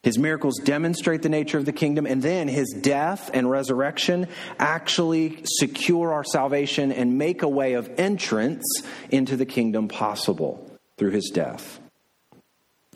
His 0.03 0.19
miracles 0.19 0.59
demonstrate 0.59 1.23
the 1.23 1.29
nature 1.29 1.59
of 1.59 1.65
the 1.65 1.73
kingdom, 1.73 2.07
and 2.07 2.21
then 2.21 2.49
his 2.49 2.75
death 2.81 3.31
and 3.33 3.49
resurrection 3.49 4.27
actually 4.59 5.43
secure 5.45 6.13
our 6.13 6.25
salvation 6.25 6.91
and 6.91 7.19
make 7.19 7.43
a 7.43 7.49
way 7.49 7.75
of 7.75 7.89
entrance 7.99 8.65
into 9.11 9.37
the 9.37 9.47
kingdom 9.47 9.87
possible 9.87 10.69
through 10.99 11.11
his 11.11 11.31
death. 11.33 11.79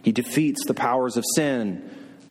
He 0.02 0.10
defeats 0.10 0.66
the 0.66 0.74
powers 0.74 1.16
of 1.16 1.24
sin, 1.36 1.90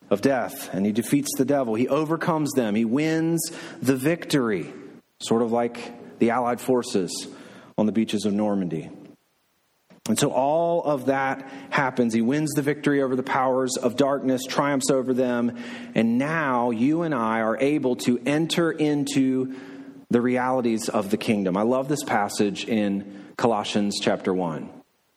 of 0.10 0.22
death, 0.22 0.74
and 0.74 0.86
he 0.86 0.92
defeats 0.92 1.30
the 1.38 1.46
devil. 1.46 1.76
He 1.76 1.88
overcomes 1.88 2.52
them, 2.52 2.76
he 2.76 2.86
wins 2.86 3.42
the 3.82 3.96
victory, 3.96 4.74
sort 5.22 5.42
of 5.42 5.54
like 5.54 6.20
the 6.20 6.32
Allied 6.32 6.60
forces 6.60 7.28
on 7.78 7.86
the 7.86 7.92
beaches 7.94 8.26
of 8.26 8.34
Normandy. 8.34 8.90
And 10.08 10.20
so 10.20 10.30
all 10.30 10.84
of 10.84 11.08
that 11.08 11.50
happens. 11.72 12.14
He 12.14 12.22
wins 12.22 12.52
the 12.54 12.62
victory 12.62 13.02
over 13.02 13.16
the 13.16 13.24
powers 13.24 13.76
of 13.76 13.96
darkness, 13.96 14.44
triumphs 14.48 14.92
over 14.92 15.14
them, 15.14 15.58
and 15.96 16.20
now 16.20 16.70
you 16.70 17.02
and 17.02 17.14
I 17.14 17.42
are 17.42 17.58
able 17.58 17.96
to 17.98 18.22
enter 18.24 18.72
into 18.72 19.56
the 20.12 20.22
realities 20.22 20.90
of 20.90 21.10
the 21.10 21.18
kingdom. 21.18 21.58
I 21.58 21.64
love 21.64 21.88
this 21.88 22.04
passage 22.04 22.66
in 22.66 23.34
Colossians 23.36 23.98
chapter 24.00 24.32
1. 24.32 24.70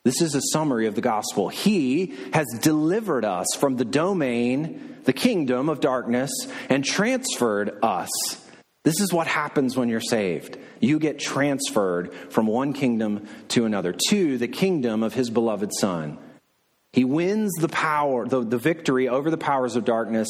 This 0.04 0.22
is 0.22 0.34
a 0.34 0.40
summary 0.52 0.86
of 0.86 0.94
the 0.94 1.02
gospel. 1.02 1.50
He 1.50 2.14
has 2.32 2.46
delivered 2.62 3.26
us 3.26 3.46
from 3.58 3.76
the 3.76 3.84
domain, 3.84 4.96
the 5.04 5.12
kingdom 5.12 5.68
of 5.68 5.80
darkness, 5.80 6.30
and 6.70 6.82
transferred 6.82 7.78
us 7.82 8.08
this 8.88 9.02
is 9.02 9.12
what 9.12 9.26
happens 9.26 9.76
when 9.76 9.90
you're 9.90 10.00
saved. 10.00 10.56
You 10.80 10.98
get 10.98 11.18
transferred 11.18 12.10
from 12.30 12.46
one 12.46 12.72
kingdom 12.72 13.28
to 13.48 13.66
another, 13.66 13.94
to 14.08 14.38
the 14.38 14.48
kingdom 14.48 15.02
of 15.02 15.12
his 15.12 15.28
beloved 15.28 15.72
Son. 15.78 16.16
He 16.94 17.04
wins 17.04 17.52
the 17.60 17.68
power, 17.68 18.26
the, 18.26 18.40
the 18.40 18.56
victory 18.56 19.06
over 19.06 19.30
the 19.30 19.36
powers 19.36 19.76
of 19.76 19.84
darkness 19.84 20.26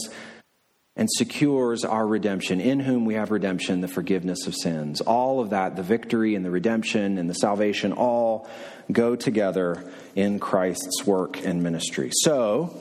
and 0.96 1.08
secures 1.08 1.84
our 1.84 2.04
redemption, 2.04 2.60
in 2.60 2.80
whom 2.80 3.04
we 3.04 3.14
have 3.14 3.30
redemption, 3.30 3.80
the 3.80 3.86
forgiveness 3.86 4.48
of 4.48 4.56
sins. 4.56 5.00
All 5.02 5.38
of 5.38 5.50
that, 5.50 5.76
the 5.76 5.84
victory 5.84 6.34
and 6.34 6.44
the 6.44 6.50
redemption 6.50 7.16
and 7.16 7.30
the 7.30 7.34
salvation, 7.34 7.92
all 7.92 8.48
go 8.90 9.14
together 9.14 9.88
in 10.16 10.40
Christ's 10.40 11.06
work 11.06 11.46
and 11.46 11.62
ministry. 11.62 12.10
So, 12.12 12.76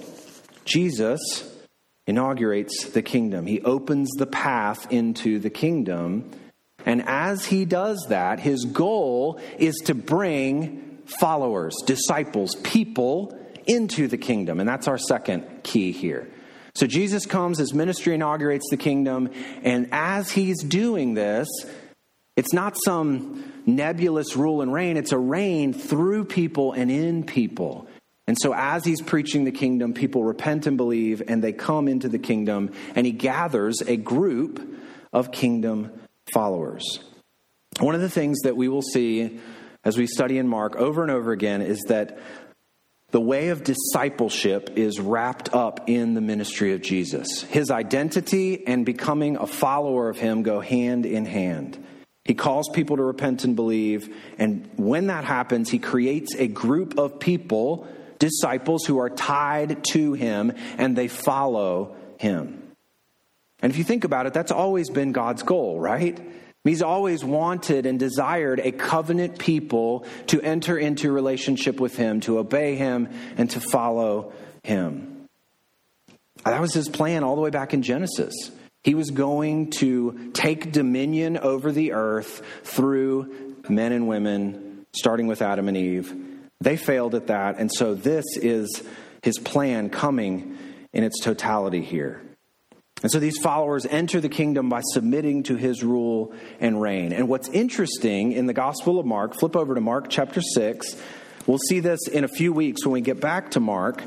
Jesus 0.65 1.55
inaugurates 2.07 2.89
the 2.89 3.01
kingdom. 3.01 3.45
He 3.45 3.61
opens 3.61 4.09
the 4.17 4.25
path 4.25 4.91
into 4.91 5.39
the 5.39 5.49
kingdom. 5.49 6.31
And 6.85 7.03
as 7.05 7.45
he 7.45 7.65
does 7.65 8.05
that, 8.09 8.39
his 8.39 8.65
goal 8.65 9.39
is 9.57 9.75
to 9.85 9.93
bring 9.93 10.99
followers, 11.19 11.75
disciples, 11.85 12.55
people 12.63 13.37
into 13.67 14.07
the 14.07 14.17
kingdom. 14.17 14.59
And 14.59 14.67
that's 14.67 14.87
our 14.87 14.97
second 14.97 15.63
key 15.63 15.91
here. 15.91 16.29
So 16.73 16.87
Jesus 16.87 17.25
comes, 17.25 17.57
his 17.57 17.73
ministry 17.73 18.13
inaugurates 18.13 18.69
the 18.69 18.77
kingdom, 18.77 19.31
and 19.63 19.89
as 19.91 20.31
he's 20.31 20.63
doing 20.63 21.15
this, 21.15 21.47
it's 22.35 22.53
not 22.53 22.77
some 22.85 23.51
nebulous 23.65 24.35
rule 24.35 24.61
and 24.61 24.71
reign, 24.71 24.95
it's 24.95 25.11
a 25.11 25.17
reign 25.17 25.73
through 25.73 26.25
people 26.25 26.73
and 26.73 26.91
in 26.91 27.23
people. 27.23 27.86
And 28.27 28.37
so, 28.37 28.53
as 28.53 28.83
he's 28.83 29.01
preaching 29.01 29.45
the 29.45 29.51
kingdom, 29.51 29.93
people 29.93 30.23
repent 30.23 30.67
and 30.67 30.75
believe, 30.75 31.21
and 31.27 31.41
they 31.41 31.53
come 31.53 31.87
into 31.87 32.09
the 32.09 32.19
kingdom, 32.19 32.71
and 32.93 33.05
he 33.05 33.13
gathers 33.13 33.81
a 33.87 33.95
group 33.95 34.61
of 35.13 35.31
kingdom 35.31 35.91
followers. 36.33 36.99
One 37.79 37.95
of 37.95 38.01
the 38.01 38.09
things 38.09 38.39
that 38.43 38.57
we 38.57 38.67
will 38.67 38.81
see 38.81 39.39
as 39.85 39.97
we 39.97 40.07
study 40.07 40.37
in 40.37 40.47
Mark 40.47 40.75
over 40.75 41.01
and 41.01 41.11
over 41.11 41.31
again 41.31 41.61
is 41.61 41.79
that 41.87 42.19
the 43.11 43.21
way 43.21 43.49
of 43.49 43.63
discipleship 43.63 44.71
is 44.75 44.99
wrapped 44.99 45.53
up 45.53 45.87
in 45.87 46.13
the 46.13 46.19
ministry 46.19 46.73
of 46.73 46.81
Jesus. 46.81 47.43
His 47.43 47.71
identity 47.71 48.67
and 48.67 48.85
becoming 48.85 49.37
a 49.37 49.47
follower 49.47 50.09
of 50.09 50.17
him 50.17 50.43
go 50.43 50.59
hand 50.59 51.05
in 51.05 51.23
hand. 51.25 51.81
He 52.25 52.33
calls 52.33 52.67
people 52.73 52.97
to 52.97 53.03
repent 53.03 53.45
and 53.45 53.55
believe, 53.55 54.13
and 54.37 54.69
when 54.75 55.07
that 55.07 55.23
happens, 55.23 55.69
he 55.69 55.79
creates 55.79 56.35
a 56.35 56.47
group 56.47 56.99
of 56.99 57.21
people 57.21 57.87
disciples 58.19 58.85
who 58.85 58.99
are 58.99 59.09
tied 59.09 59.83
to 59.91 60.13
him 60.13 60.53
and 60.77 60.95
they 60.95 61.07
follow 61.07 61.95
him. 62.17 62.63
And 63.61 63.71
if 63.71 63.77
you 63.77 63.83
think 63.83 64.03
about 64.03 64.27
it, 64.27 64.33
that's 64.33 64.51
always 64.51 64.89
been 64.89 65.11
God's 65.11 65.43
goal, 65.43 65.79
right? 65.79 66.19
He's 66.63 66.81
always 66.81 67.23
wanted 67.23 67.85
and 67.85 67.97
desired 67.97 68.59
a 68.59 68.71
covenant 68.71 69.39
people 69.39 70.05
to 70.27 70.41
enter 70.41 70.77
into 70.77 71.11
relationship 71.11 71.79
with 71.79 71.95
him, 71.95 72.19
to 72.21 72.39
obey 72.39 72.75
him, 72.75 73.09
and 73.37 73.49
to 73.51 73.61
follow 73.61 74.33
him. 74.63 75.27
That 76.43 76.61
was 76.61 76.73
his 76.73 76.89
plan 76.89 77.23
all 77.23 77.35
the 77.35 77.41
way 77.41 77.49
back 77.49 77.73
in 77.73 77.81
Genesis. 77.81 78.33
He 78.83 78.95
was 78.95 79.11
going 79.11 79.71
to 79.79 80.31
take 80.33 80.71
dominion 80.71 81.37
over 81.37 81.71
the 81.71 81.93
earth 81.93 82.41
through 82.63 83.55
men 83.67 83.91
and 83.91 84.07
women, 84.07 84.85
starting 84.93 85.27
with 85.27 85.41
Adam 85.41 85.67
and 85.67 85.75
Eve, 85.75 86.13
they 86.59 86.77
failed 86.77 87.15
at 87.15 87.27
that, 87.27 87.57
and 87.57 87.71
so 87.71 87.93
this 87.93 88.25
is 88.35 88.83
his 89.21 89.37
plan 89.37 89.89
coming 89.89 90.57
in 90.93 91.03
its 91.03 91.19
totality 91.19 91.81
here. 91.81 92.21
And 93.03 93.11
so 93.11 93.19
these 93.19 93.37
followers 93.37 93.85
enter 93.85 94.19
the 94.19 94.29
kingdom 94.29 94.69
by 94.69 94.81
submitting 94.81 95.43
to 95.43 95.55
his 95.55 95.83
rule 95.83 96.33
and 96.59 96.81
reign. 96.81 97.13
And 97.13 97.29
what's 97.29 97.47
interesting 97.49 98.31
in 98.31 98.47
the 98.47 98.53
Gospel 98.53 98.99
of 98.99 99.05
Mark, 99.05 99.35
flip 99.39 99.55
over 99.55 99.75
to 99.75 99.81
Mark 99.81 100.07
chapter 100.09 100.41
6. 100.41 100.95
We'll 101.45 101.59
see 101.69 101.79
this 101.79 102.07
in 102.07 102.23
a 102.23 102.27
few 102.27 102.51
weeks 102.51 102.83
when 102.85 102.93
we 102.93 103.01
get 103.01 103.21
back 103.21 103.51
to 103.51 103.59
Mark. 103.59 104.03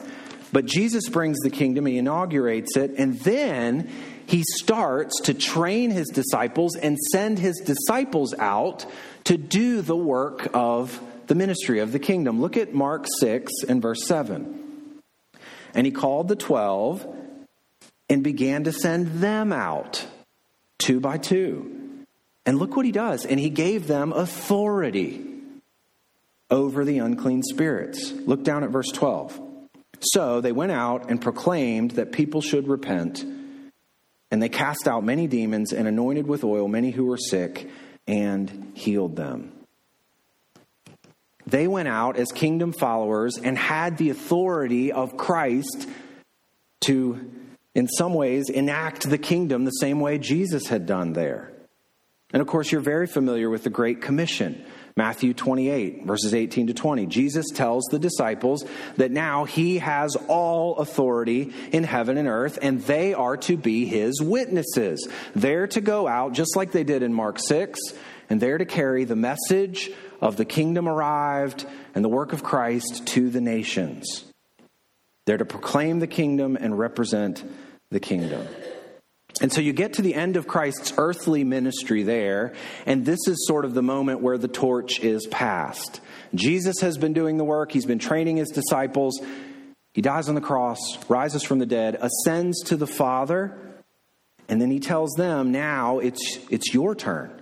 But 0.53 0.67
Jesus 0.67 1.09
brings 1.09 1.39
the 1.39 1.51
kingdom, 1.51 1.87
he 1.87 1.99
inaugurates 1.99 2.77
it, 2.77 2.95
and 2.99 3.17
then 3.21 3.89
he 4.27 4.43
starts 4.59 5.21
to 5.23 5.35
train 5.35 5.91
his 5.93 6.09
disciples 6.09 6.75
and 6.75 6.99
send 7.13 7.39
his 7.39 7.63
disciples 7.65 8.35
out 8.39 8.87
to 9.25 9.37
do 9.37 9.83
the 9.83 9.97
work 9.97 10.49
of 10.53 11.01
the 11.31 11.37
ministry 11.37 11.79
of 11.79 11.93
the 11.93 12.01
kingdom. 12.01 12.41
Look 12.41 12.57
at 12.57 12.75
Mark 12.75 13.07
6 13.21 13.53
and 13.69 13.81
verse 13.81 14.05
7. 14.05 15.01
And 15.75 15.87
he 15.87 15.93
called 15.93 16.27
the 16.27 16.35
twelve 16.35 17.07
and 18.09 18.25
began 18.25 18.65
to 18.65 18.73
send 18.73 19.21
them 19.21 19.53
out 19.53 20.05
two 20.79 20.99
by 20.99 21.19
two. 21.19 22.05
And 22.45 22.59
look 22.59 22.75
what 22.75 22.85
he 22.85 22.91
does. 22.91 23.25
And 23.25 23.39
he 23.39 23.49
gave 23.49 23.87
them 23.87 24.13
authority 24.13 25.25
over 26.51 26.85
the 26.85 26.99
unclean 26.99 27.45
spirits. 27.45 28.11
Look 28.11 28.43
down 28.43 28.65
at 28.65 28.71
verse 28.71 28.91
12. 28.93 29.41
So 30.01 30.41
they 30.41 30.51
went 30.51 30.73
out 30.73 31.11
and 31.11 31.23
proclaimed 31.23 31.93
that 31.93 32.11
people 32.11 32.41
should 32.41 32.67
repent. 32.67 33.25
And 34.33 34.43
they 34.43 34.49
cast 34.49 34.89
out 34.89 35.05
many 35.05 35.29
demons 35.29 35.73
and 35.73 35.87
anointed 35.87 36.27
with 36.27 36.43
oil 36.43 36.67
many 36.67 36.91
who 36.91 37.05
were 37.05 37.19
sick 37.19 37.71
and 38.09 38.73
healed 38.75 39.15
them. 39.15 39.53
They 41.51 41.67
went 41.67 41.89
out 41.89 42.17
as 42.17 42.31
kingdom 42.33 42.73
followers 42.73 43.37
and 43.37 43.59
had 43.59 43.99
the 43.99 44.11
authority 44.11 44.93
of 44.93 45.17
Christ 45.17 45.89
to, 46.83 47.31
in 47.75 47.89
some 47.89 48.15
ways, 48.15 48.49
enact 48.49 49.11
the 49.11 49.19
kingdom 49.19 49.65
the 49.65 49.71
same 49.73 50.01
way 50.01 50.19
Jesus 50.19 50.69
had 50.69 50.87
done 50.87 51.13
there. 51.13 51.53
And 52.33 52.41
of 52.41 52.47
course, 52.47 52.71
you're 52.71 52.81
very 52.81 53.09
familiar 53.09 53.51
with 53.51 53.65
the 53.65 53.71
Great 53.71 54.01
Commission. 54.01 54.65
Matthew 54.97 55.35
28, 55.35 56.05
verses 56.05 56.35
18 56.35 56.69
to 56.69 56.75
20. 56.75 57.07
Jesus 57.07 57.47
tells 57.53 57.85
the 57.91 57.99
disciples 57.99 58.65
that 58.97 59.11
now 59.11 59.45
he 59.45 59.79
has 59.79 60.15
all 60.29 60.77
authority 60.77 61.53
in 61.73 61.83
heaven 61.83 62.17
and 62.17 62.29
earth, 62.29 62.59
and 62.61 62.81
they 62.83 63.15
are 63.15 63.37
to 63.39 63.57
be 63.57 63.87
his 63.87 64.21
witnesses. 64.21 65.09
They're 65.35 65.67
to 65.69 65.81
go 65.81 66.07
out, 66.07 66.33
just 66.33 66.55
like 66.55 66.71
they 66.71 66.85
did 66.85 67.03
in 67.03 67.13
Mark 67.13 67.39
6, 67.39 67.81
and 68.29 68.41
they're 68.41 68.59
to 68.59 68.67
carry 68.67 69.05
the 69.05 69.17
message 69.17 69.91
of 70.21 70.37
the 70.37 70.45
kingdom 70.45 70.89
arrived 70.89 71.67
and 71.95 72.05
the 72.05 72.09
work 72.09 72.33
of 72.33 72.43
Christ 72.43 73.07
to 73.09 73.31
the 73.31 73.41
nations. 73.41 74.25
They're 75.27 75.39
to 75.39 75.45
proclaim 75.45 76.01
the 76.01 76.07
kingdom 76.07 76.57
and 76.57 76.79
represent 76.79 77.45
the 77.91 78.01
kingdom. 78.01 78.47
And 79.41 79.53
so 79.53 79.61
you 79.61 79.73
get 79.73 79.95
to 79.95 80.03
the 80.03 80.15
end 80.15 80.37
of 80.37 80.47
Christ's 80.47 80.93
earthly 80.99 81.45
ministry 81.45 82.03
there, 82.03 82.53
and 82.85 83.07
this 83.07 83.21
is 83.27 83.47
sort 83.47 83.65
of 83.65 83.75
the 83.75 83.83
moment 83.83 84.21
where 84.21 84.37
the 84.37 84.49
torch 84.49 85.01
is 85.01 85.27
passed. 85.29 86.01
Jesus 86.35 86.81
has 86.81 86.99
been 86.99 87.13
doing 87.13 87.39
the 87.39 87.45
work, 87.45 87.73
he's 87.73 87.87
been 87.87 87.99
training 87.99 88.37
his 88.37 88.51
disciples. 88.51 89.21
He 89.93 90.03
dies 90.03 90.29
on 90.29 90.37
the 90.37 90.41
cross, 90.41 90.79
rises 91.09 91.43
from 91.43 91.59
the 91.59 91.67
dead, 91.67 91.99
ascends 92.01 92.63
to 92.65 92.77
the 92.77 92.87
Father, 92.87 93.59
and 94.49 94.61
then 94.61 94.71
he 94.71 94.79
tells 94.79 95.13
them, 95.15 95.53
Now 95.53 95.99
it's, 95.99 96.39
it's 96.51 96.73
your 96.75 96.95
turn. 96.95 97.40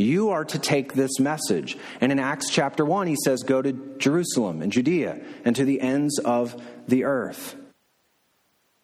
You 0.00 0.30
are 0.30 0.44
to 0.46 0.58
take 0.58 0.94
this 0.94 1.18
message. 1.20 1.76
And 2.00 2.10
in 2.10 2.18
Acts 2.18 2.50
chapter 2.50 2.84
1, 2.84 3.06
he 3.06 3.16
says, 3.24 3.42
Go 3.42 3.60
to 3.60 3.72
Jerusalem 3.98 4.62
and 4.62 4.72
Judea 4.72 5.20
and 5.44 5.54
to 5.56 5.64
the 5.64 5.80
ends 5.80 6.18
of 6.18 6.60
the 6.88 7.04
earth. 7.04 7.56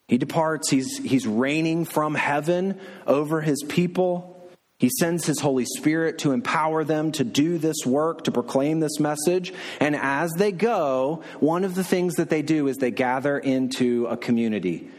He 0.09 0.19
departs, 0.19 0.71
he's, 0.71 0.99
he's 0.99 1.27
reigning 1.27 1.85
from 1.85 2.15
heaven 2.15 2.79
over 3.07 3.41
his 3.41 3.65
people. 3.67 4.33
He 4.79 4.91
sends 5.01 5.27
his 5.27 5.41
Holy 5.41 5.65
Spirit 5.65 6.19
to 6.19 6.33
empower 6.33 6.85
them 6.85 7.11
to 7.13 7.25
do 7.25 7.59
this 7.59 7.79
work, 7.87 8.25
to 8.25 8.31
proclaim 8.31 8.81
this 8.81 9.01
message. 9.01 9.53
And 9.81 9.97
as 9.97 10.31
they 10.33 10.53
go, 10.53 11.23
one 11.41 11.65
of 11.65 11.75
the 11.75 11.83
things 11.83 12.17
that 12.17 12.29
they 12.29 12.43
do 12.43 12.69
is 12.69 12.77
they 12.77 12.91
gather 12.91 13.39
into 13.39 14.07
a 14.07 14.17
community 14.17 14.91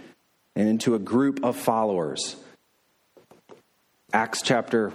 and 0.55 0.67
into 0.67 0.95
a 0.95 0.99
group 0.99 1.45
of 1.45 1.55
followers. 1.55 2.35
Acts 4.11 4.41
chapter, 4.41 4.91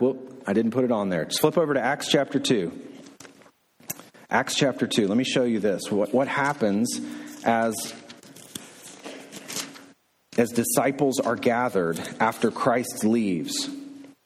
I 0.46 0.52
didn't 0.52 0.72
put 0.72 0.84
it 0.84 0.92
on 0.92 1.08
there. 1.08 1.26
Flip 1.26 1.56
over 1.56 1.74
to 1.74 1.80
Acts 1.80 2.08
chapter 2.08 2.38
2. 2.38 2.72
Acts 4.30 4.54
chapter 4.54 4.86
2. 4.86 5.08
Let 5.08 5.16
me 5.16 5.24
show 5.24 5.44
you 5.44 5.60
this. 5.60 5.90
What, 5.90 6.12
what 6.12 6.28
happens 6.28 7.00
as 7.44 7.94
as 10.38 10.50
disciples 10.50 11.20
are 11.20 11.36
gathered 11.36 12.00
after 12.18 12.50
Christ 12.50 13.04
leaves. 13.04 13.68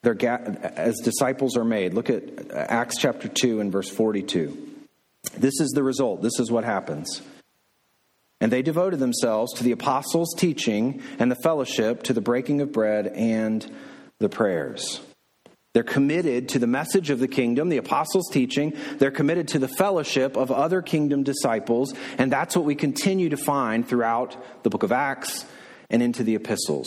They're 0.02 0.14
ga- 0.14 0.56
as 0.76 1.00
disciples 1.02 1.56
are 1.56 1.64
made. 1.64 1.94
Look 1.94 2.10
at 2.10 2.52
Acts 2.52 2.96
chapter 2.96 3.26
2 3.26 3.60
and 3.60 3.72
verse 3.72 3.90
42. 3.90 4.56
This 5.36 5.60
is 5.60 5.70
the 5.70 5.82
result. 5.82 6.22
This 6.22 6.38
is 6.38 6.50
what 6.50 6.62
happens. 6.64 7.22
And 8.40 8.52
they 8.52 8.62
devoted 8.62 9.00
themselves 9.00 9.52
to 9.54 9.64
the 9.64 9.72
apostles' 9.72 10.34
teaching 10.36 11.02
and 11.18 11.30
the 11.30 11.36
fellowship, 11.42 12.04
to 12.04 12.12
the 12.12 12.20
breaking 12.20 12.60
of 12.60 12.70
bread 12.70 13.08
and 13.08 13.68
the 14.20 14.28
prayers. 14.28 15.00
They're 15.76 15.82
committed 15.82 16.48
to 16.48 16.58
the 16.58 16.66
message 16.66 17.10
of 17.10 17.18
the 17.18 17.28
kingdom, 17.28 17.68
the 17.68 17.76
apostles' 17.76 18.30
teaching. 18.32 18.72
They're 18.96 19.10
committed 19.10 19.48
to 19.48 19.58
the 19.58 19.68
fellowship 19.68 20.34
of 20.34 20.50
other 20.50 20.80
kingdom 20.80 21.22
disciples. 21.22 21.92
And 22.16 22.32
that's 22.32 22.56
what 22.56 22.64
we 22.64 22.74
continue 22.74 23.28
to 23.28 23.36
find 23.36 23.86
throughout 23.86 24.62
the 24.62 24.70
book 24.70 24.84
of 24.84 24.90
Acts 24.90 25.44
and 25.90 26.02
into 26.02 26.24
the 26.24 26.34
epistles. 26.34 26.86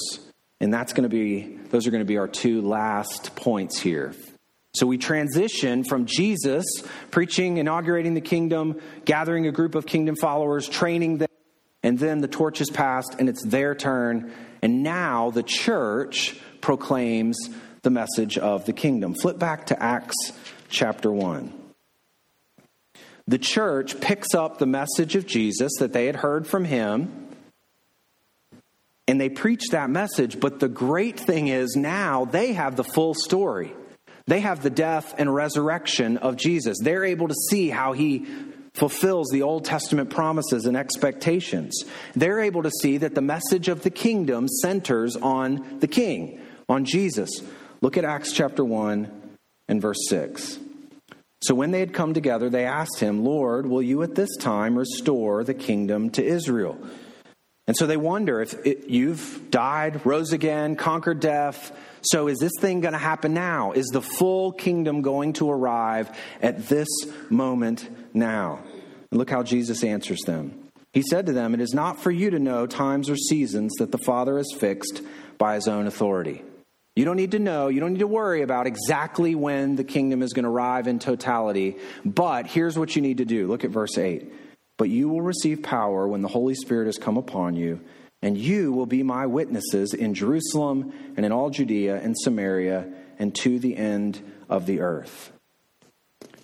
And 0.60 0.74
that's 0.74 0.94
going 0.94 1.04
to 1.04 1.08
be, 1.08 1.60
those 1.70 1.86
are 1.86 1.92
going 1.92 2.02
to 2.02 2.06
be 2.06 2.18
our 2.18 2.28
two 2.28 2.64
last 2.64 3.36
points 3.36 3.80
here. 3.80 4.16
So 4.74 4.88
we 4.88 4.98
transition 4.98 5.84
from 5.84 6.08
Jesus 6.08 6.66
preaching, 7.12 7.58
inaugurating 7.58 8.16
the 8.16 8.22
kingdom, 8.22 8.82
gathering 9.06 9.46
a 9.46 9.52
group 9.52 9.76
of 9.76 9.86
kingdom 9.86 10.16
followers, 10.16 10.68
training 10.68 11.20
them, 11.20 11.30
and 11.84 12.00
then 12.00 12.22
the 12.22 12.28
torch 12.28 12.60
is 12.60 12.72
passed 12.72 13.18
and 13.20 13.30
it's 13.30 13.46
their 13.46 13.76
turn. 13.76 14.34
And 14.64 14.82
now 14.82 15.30
the 15.30 15.44
church 15.44 16.36
proclaims 16.60 17.38
the 17.82 17.90
message 17.90 18.38
of 18.38 18.66
the 18.66 18.74
kingdom. 18.74 19.14
Flip 19.14 19.40
back 19.40 19.68
to 19.68 19.82
Acts 19.82 20.16
chapter 20.70 21.12
1. 21.12 21.54
The 23.28 23.38
church 23.38 24.02
picks 24.02 24.34
up 24.34 24.58
the 24.58 24.66
message 24.66 25.16
of 25.16 25.28
Jesus 25.28 25.72
that 25.80 25.94
they 25.94 26.08
had 26.08 26.16
heard 26.16 26.48
from 26.48 26.66
him 26.66 27.28
and 29.08 29.20
they 29.20 29.30
preach 29.30 29.70
that 29.72 29.90
message. 29.90 30.40
But 30.40 30.60
the 30.60 30.68
great 30.68 31.20
thing 31.20 31.48
is 31.48 31.76
now 31.76 32.26
they 32.26 32.54
have 32.54 32.76
the 32.76 32.84
full 32.84 33.14
story. 33.14 33.74
They 34.28 34.42
have 34.42 34.62
the 34.62 34.70
death 34.70 35.16
and 35.18 35.34
resurrection 35.34 36.18
of 36.18 36.36
Jesus. 36.36 36.78
They're 36.80 37.06
able 37.06 37.28
to 37.28 37.36
see 37.50 37.70
how 37.70 37.94
he 37.94 38.28
fulfills 38.74 39.30
the 39.30 39.42
Old 39.42 39.66
Testament 39.66 40.12
promises 40.12 40.66
and 40.66 40.78
expectations. 40.78 41.84
They're 42.16 42.40
able 42.40 42.64
to 42.64 42.72
see 42.82 42.98
that 42.98 43.16
the 43.16 43.22
message 43.22 43.68
of 43.68 43.82
the 43.82 43.90
kingdom 43.90 44.48
centers 44.48 45.16
on 45.16 45.80
the 45.80 45.88
king, 45.88 46.40
on 46.68 46.86
Jesus. 46.86 47.30
Look 47.82 47.98
at 47.98 48.06
Acts 48.06 48.34
chapter 48.34 48.64
1 48.64 49.10
and 49.68 49.82
verse 49.82 50.08
6. 50.10 50.60
So 51.42 51.56
when 51.56 51.72
they 51.72 51.80
had 51.80 51.94
come 51.94 52.14
together, 52.14 52.50
they 52.50 52.66
asked 52.66 53.00
him, 53.00 53.24
Lord, 53.24 53.66
will 53.66 53.82
you 53.82 54.04
at 54.04 54.16
this 54.16 54.36
time 54.38 54.78
restore 54.78 55.44
the 55.44 55.54
kingdom 55.54 56.10
to 56.12 56.24
Israel? 56.24 56.78
And 57.66 57.78
so 57.78 57.88
they 57.88 57.98
wonder 57.98 58.42
if 58.42 58.54
it, 58.66 58.90
you've 58.90 59.50
died, 59.50 60.06
rose 60.06 60.34
again, 60.34 60.76
conquered 60.76 61.20
death. 61.20 61.72
So 62.02 62.28
is 62.28 62.40
this 62.40 62.52
thing 62.60 62.82
going 62.82 62.94
to 62.94 62.98
happen 62.98 63.34
now? 63.34 63.72
Is 63.72 63.86
the 63.94 64.02
full 64.02 64.52
kingdom 64.52 65.02
going 65.02 65.34
to 65.34 65.50
arrive 65.50 66.10
at 66.42 66.68
this 66.68 66.88
moment 67.30 67.88
now? 68.14 68.60
And 69.12 69.18
look 69.18 69.30
how 69.30 69.44
Jesus 69.44 69.84
answers 69.84 70.20
them. 70.26 70.68
He 70.94 71.04
said 71.04 71.28
to 71.28 71.34
them, 71.34 71.54
It 71.54 71.62
is 71.62 71.74
not 71.74 72.02
for 72.02 72.12
you 72.12 72.32
to 72.32 72.40
know 72.40 72.66
times 72.66 73.10
or 73.10 73.16
seasons 73.16 73.72
that 73.78 73.92
the 73.92 74.00
Father 74.00 74.38
has 74.38 74.52
fixed 74.58 75.02
by 75.38 75.56
his 75.56 75.68
own 75.68 75.88
authority. 75.88 76.42
You 77.00 77.06
don't 77.06 77.16
need 77.16 77.32
to 77.32 77.40
know, 77.40 77.70
you 77.70 77.80
don't 77.80 77.94
need 77.94 78.00
to 78.00 78.08
worry 78.08 78.42
about 78.42 78.68
exactly 78.68 79.34
when 79.34 79.78
the 79.78 79.86
kingdom 79.86 80.22
is 80.22 80.34
going 80.34 80.44
to 80.44 80.50
arrive 80.50 80.86
in 80.86 81.00
totality. 81.00 81.78
But 82.04 82.46
here's 82.46 82.78
what 82.78 82.94
you 82.94 83.02
need 83.02 83.20
to 83.20 83.26
do. 83.26 83.48
Look 83.48 83.64
at 83.64 83.70
verse 83.72 83.98
8. 83.98 84.30
But 84.76 84.90
you 84.90 85.08
will 85.08 85.22
receive 85.22 85.64
power 85.64 86.10
when 86.10 86.22
the 86.22 86.28
Holy 86.28 86.56
Spirit 86.56 86.88
has 86.88 86.98
come 86.98 87.16
upon 87.16 87.56
you, 87.56 87.80
and 88.22 88.38
you 88.38 88.74
will 88.74 88.86
be 88.86 89.02
my 89.02 89.28
witnesses 89.28 89.94
in 89.94 90.14
Jerusalem 90.14 90.92
and 91.16 91.26
in 91.26 91.32
all 91.32 91.50
Judea 91.50 92.02
and 92.02 92.18
Samaria 92.20 92.92
and 93.18 93.34
to 93.36 93.60
the 93.60 93.78
end 93.78 94.22
of 94.50 94.66
the 94.66 94.82
earth. 94.82 95.32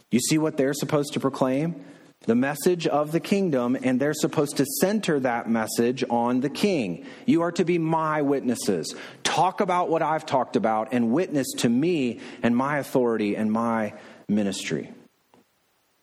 You 0.10 0.22
see 0.22 0.38
what 0.38 0.56
they're 0.56 0.74
supposed 0.74 1.12
to 1.16 1.20
proclaim? 1.20 1.84
The 2.26 2.36
message 2.36 2.88
of 2.88 3.12
the 3.12 3.20
kingdom, 3.20 3.78
and 3.82 4.00
they're 4.00 4.14
supposed 4.14 4.58
to 4.58 4.66
center 4.82 5.20
that 5.20 5.48
message 5.50 6.04
on 6.10 6.40
the 6.40 6.50
king. 6.50 7.06
You 7.26 7.44
are 7.44 7.52
to 7.52 7.64
be 7.64 7.78
my 7.78 8.24
witnesses. 8.24 8.96
Talk 9.24 9.62
about 9.62 9.90
what 9.90 10.02
I've 10.02 10.26
talked 10.26 10.56
about 10.56 10.90
and 10.92 11.12
witness 11.12 11.48
to 11.58 11.70
me 11.70 12.20
and 12.42 12.56
my 12.58 12.80
authority 12.80 13.36
and 13.36 13.52
my 13.52 13.94
ministry. 14.28 14.92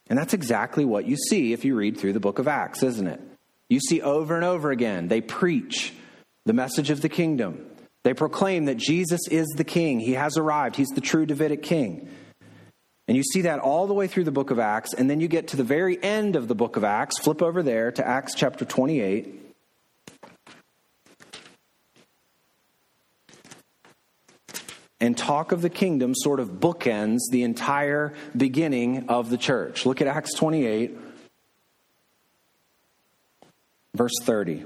And 0.09 0.19
that's 0.19 0.35
exactly 0.35 0.85
what 0.85 1.07
you 1.07 1.17
see 1.17 1.53
if 1.53 1.65
you 1.65 1.75
read 1.75 1.99
through 1.99 2.13
the 2.13 2.21
book 2.21 2.39
of 2.39 2.47
Acts, 2.47 2.83
isn't 2.83 3.07
it? 3.07 3.21
You 3.69 3.81
see 3.81 4.01
over 4.01 4.37
and 4.37 4.45
over 4.45 4.71
again, 4.71 5.09
they 5.09 5.21
preach 5.21 5.93
the 6.45 6.53
message 6.53 6.91
of 6.91 7.01
the 7.01 7.09
kingdom. 7.09 7.67
They 8.05 8.15
proclaim 8.15 8.67
that 8.67 8.77
Jesus 8.77 9.21
is 9.31 9.47
the 9.57 9.65
king. 9.65 10.01
He 10.01 10.13
has 10.13 10.37
arrived. 10.37 10.77
He's 10.77 10.91
the 10.91 11.01
true 11.01 11.25
Davidic 11.25 11.63
king. 11.63 12.09
And 13.12 13.16
you 13.18 13.25
see 13.25 13.42
that 13.42 13.59
all 13.59 13.87
the 13.87 13.92
way 13.92 14.07
through 14.07 14.25
the 14.25 14.33
book 14.33 14.51
of 14.51 14.59
Acts. 14.59 14.94
And 14.94 15.11
then 15.11 15.20
you 15.20 15.29
get 15.29 15.48
to 15.48 15.57
the 15.59 15.62
very 15.62 16.03
end 16.03 16.35
of 16.35 16.48
the 16.48 16.55
book 16.55 16.79
of 16.79 16.83
Acts. 16.83 17.18
Flip 17.18 17.42
over 17.42 17.62
there 17.62 17.92
to 17.92 18.09
Acts 18.09 18.35
chapter 18.35 18.64
28. 18.64 19.55
And 24.98 25.14
talk 25.14 25.53
of 25.53 25.61
the 25.61 25.68
kingdom 25.68 26.14
sort 26.14 26.40
of 26.40 26.53
bookends 26.53 27.18
the 27.31 27.42
entire 27.42 28.14
beginning 28.35 29.11
of 29.11 29.29
the 29.29 29.37
church. 29.37 29.85
Look 29.85 30.01
at 30.01 30.07
Acts 30.07 30.33
28, 30.33 30.96
verse 33.92 34.14
30. 34.22 34.64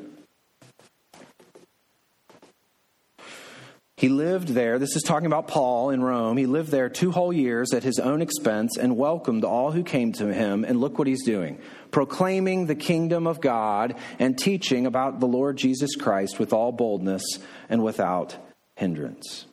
He 3.96 4.10
lived 4.10 4.48
there, 4.48 4.78
this 4.78 4.94
is 4.94 5.02
talking 5.02 5.26
about 5.26 5.48
Paul 5.48 5.88
in 5.88 6.02
Rome. 6.02 6.36
He 6.36 6.44
lived 6.44 6.70
there 6.70 6.90
two 6.90 7.10
whole 7.10 7.32
years 7.32 7.72
at 7.72 7.82
his 7.82 7.98
own 7.98 8.20
expense 8.20 8.76
and 8.76 8.98
welcomed 8.98 9.42
all 9.42 9.72
who 9.72 9.82
came 9.82 10.12
to 10.14 10.34
him. 10.34 10.64
And 10.64 10.80
look 10.80 10.98
what 10.98 11.08
he's 11.08 11.24
doing 11.24 11.58
proclaiming 11.90 12.66
the 12.66 12.74
kingdom 12.74 13.26
of 13.26 13.40
God 13.40 13.94
and 14.18 14.36
teaching 14.36 14.84
about 14.84 15.18
the 15.18 15.26
Lord 15.26 15.56
Jesus 15.56 15.96
Christ 15.96 16.38
with 16.38 16.52
all 16.52 16.72
boldness 16.72 17.22
and 17.70 17.82
without 17.82 18.36
hindrance. 18.74 19.46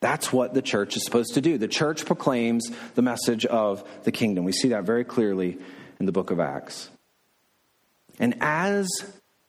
That's 0.00 0.30
what 0.30 0.52
the 0.52 0.60
church 0.60 0.96
is 0.96 1.04
supposed 1.04 1.34
to 1.34 1.40
do. 1.40 1.56
The 1.56 1.68
church 1.68 2.04
proclaims 2.04 2.70
the 2.94 3.02
message 3.02 3.46
of 3.46 3.84
the 4.04 4.12
kingdom. 4.12 4.44
We 4.44 4.52
see 4.52 4.68
that 4.68 4.84
very 4.84 5.04
clearly 5.04 5.56
in 5.98 6.04
the 6.04 6.12
book 6.12 6.30
of 6.30 6.40
Acts. 6.40 6.90
And 8.18 8.36
as 8.40 8.86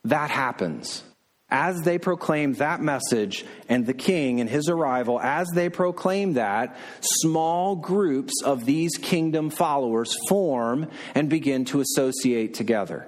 that 0.05 0.29
happens, 0.29 1.03
as 1.51 1.81
they 1.81 1.97
proclaim 1.97 2.53
that 2.53 2.81
message 2.81 3.45
and 3.67 3.85
the 3.85 3.93
king 3.93 4.39
and 4.39 4.49
his 4.49 4.69
arrival, 4.69 5.19
as 5.19 5.47
they 5.53 5.69
proclaim 5.69 6.33
that, 6.33 6.77
small 7.01 7.75
groups 7.75 8.41
of 8.43 8.65
these 8.65 8.91
kingdom 8.97 9.49
followers 9.49 10.15
form 10.29 10.89
and 11.13 11.29
begin 11.29 11.65
to 11.65 11.81
associate 11.81 12.53
together. 12.53 13.05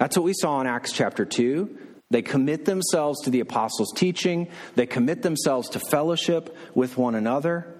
That's 0.00 0.16
what 0.16 0.24
we 0.24 0.34
saw 0.34 0.60
in 0.60 0.66
Acts 0.66 0.92
chapter 0.92 1.24
2. 1.24 1.78
They 2.10 2.22
commit 2.22 2.64
themselves 2.64 3.22
to 3.22 3.30
the 3.30 3.40
apostles' 3.40 3.92
teaching, 3.94 4.48
they 4.74 4.86
commit 4.86 5.22
themselves 5.22 5.68
to 5.70 5.80
fellowship 5.80 6.54
with 6.74 6.98
one 6.98 7.14
another. 7.14 7.70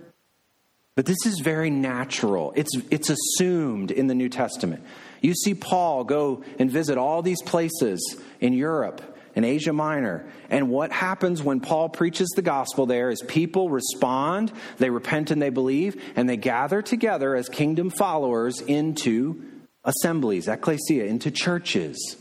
But 0.96 1.06
this 1.06 1.26
is 1.26 1.40
very 1.40 1.70
natural. 1.70 2.52
It's, 2.54 2.70
it's 2.88 3.10
assumed 3.10 3.90
in 3.90 4.06
the 4.06 4.14
New 4.14 4.28
Testament. 4.28 4.84
You 5.20 5.34
see 5.34 5.54
Paul 5.54 6.04
go 6.04 6.44
and 6.58 6.70
visit 6.70 6.98
all 6.98 7.20
these 7.20 7.42
places 7.42 8.16
in 8.40 8.52
Europe 8.52 9.13
in 9.34 9.44
Asia 9.44 9.72
Minor. 9.72 10.24
And 10.50 10.70
what 10.70 10.92
happens 10.92 11.42
when 11.42 11.60
Paul 11.60 11.88
preaches 11.88 12.28
the 12.36 12.42
gospel 12.42 12.86
there 12.86 13.10
is 13.10 13.22
people 13.22 13.70
respond, 13.70 14.52
they 14.78 14.90
repent 14.90 15.30
and 15.30 15.40
they 15.40 15.50
believe, 15.50 16.00
and 16.16 16.28
they 16.28 16.36
gather 16.36 16.82
together 16.82 17.34
as 17.34 17.48
kingdom 17.48 17.90
followers 17.90 18.60
into 18.60 19.42
assemblies, 19.84 20.48
ecclesia, 20.48 21.04
into 21.04 21.30
churches. 21.30 22.16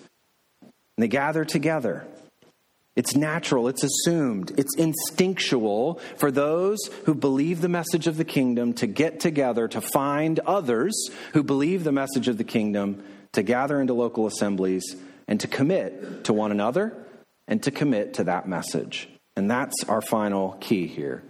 And 0.61 0.71
they 0.97 1.07
gather 1.07 1.45
together. 1.45 2.05
It's 2.95 3.15
natural, 3.15 3.67
it's 3.67 3.83
assumed, 3.83 4.51
it's 4.55 4.75
instinctual 4.77 5.99
for 6.17 6.29
those 6.29 6.77
who 7.05 7.15
believe 7.15 7.61
the 7.61 7.69
message 7.69 8.05
of 8.05 8.17
the 8.17 8.25
kingdom 8.25 8.73
to 8.73 8.85
get 8.85 9.19
together 9.19 9.67
to 9.69 9.81
find 9.81 10.39
others 10.41 11.09
who 11.33 11.41
believe 11.41 11.83
the 11.83 11.91
message 11.91 12.27
of 12.27 12.37
the 12.37 12.43
kingdom 12.43 13.03
to 13.31 13.41
gather 13.41 13.81
into 13.81 13.95
local 13.95 14.27
assemblies 14.27 14.95
and 15.27 15.39
to 15.39 15.47
commit 15.47 16.25
to 16.25 16.33
one 16.33 16.51
another 16.51 16.95
and 17.47 17.61
to 17.63 17.71
commit 17.71 18.15
to 18.15 18.25
that 18.25 18.47
message. 18.47 19.09
And 19.35 19.49
that's 19.49 19.83
our 19.87 20.01
final 20.01 20.57
key 20.59 20.87
here. 20.87 21.23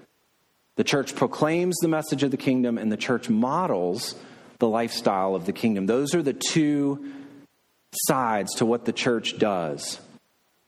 The 0.75 0.83
church 0.83 1.15
proclaims 1.15 1.75
the 1.81 1.87
message 1.87 2.23
of 2.23 2.31
the 2.31 2.37
kingdom, 2.37 2.77
and 2.77 2.91
the 2.91 2.97
church 2.97 3.29
models 3.29 4.15
the 4.59 4.67
lifestyle 4.67 5.35
of 5.35 5.45
the 5.45 5.53
kingdom. 5.53 5.85
Those 5.85 6.15
are 6.15 6.23
the 6.23 6.33
two 6.33 7.13
sides 8.07 8.55
to 8.55 8.65
what 8.65 8.85
the 8.85 8.93
church 8.93 9.37
does 9.37 9.99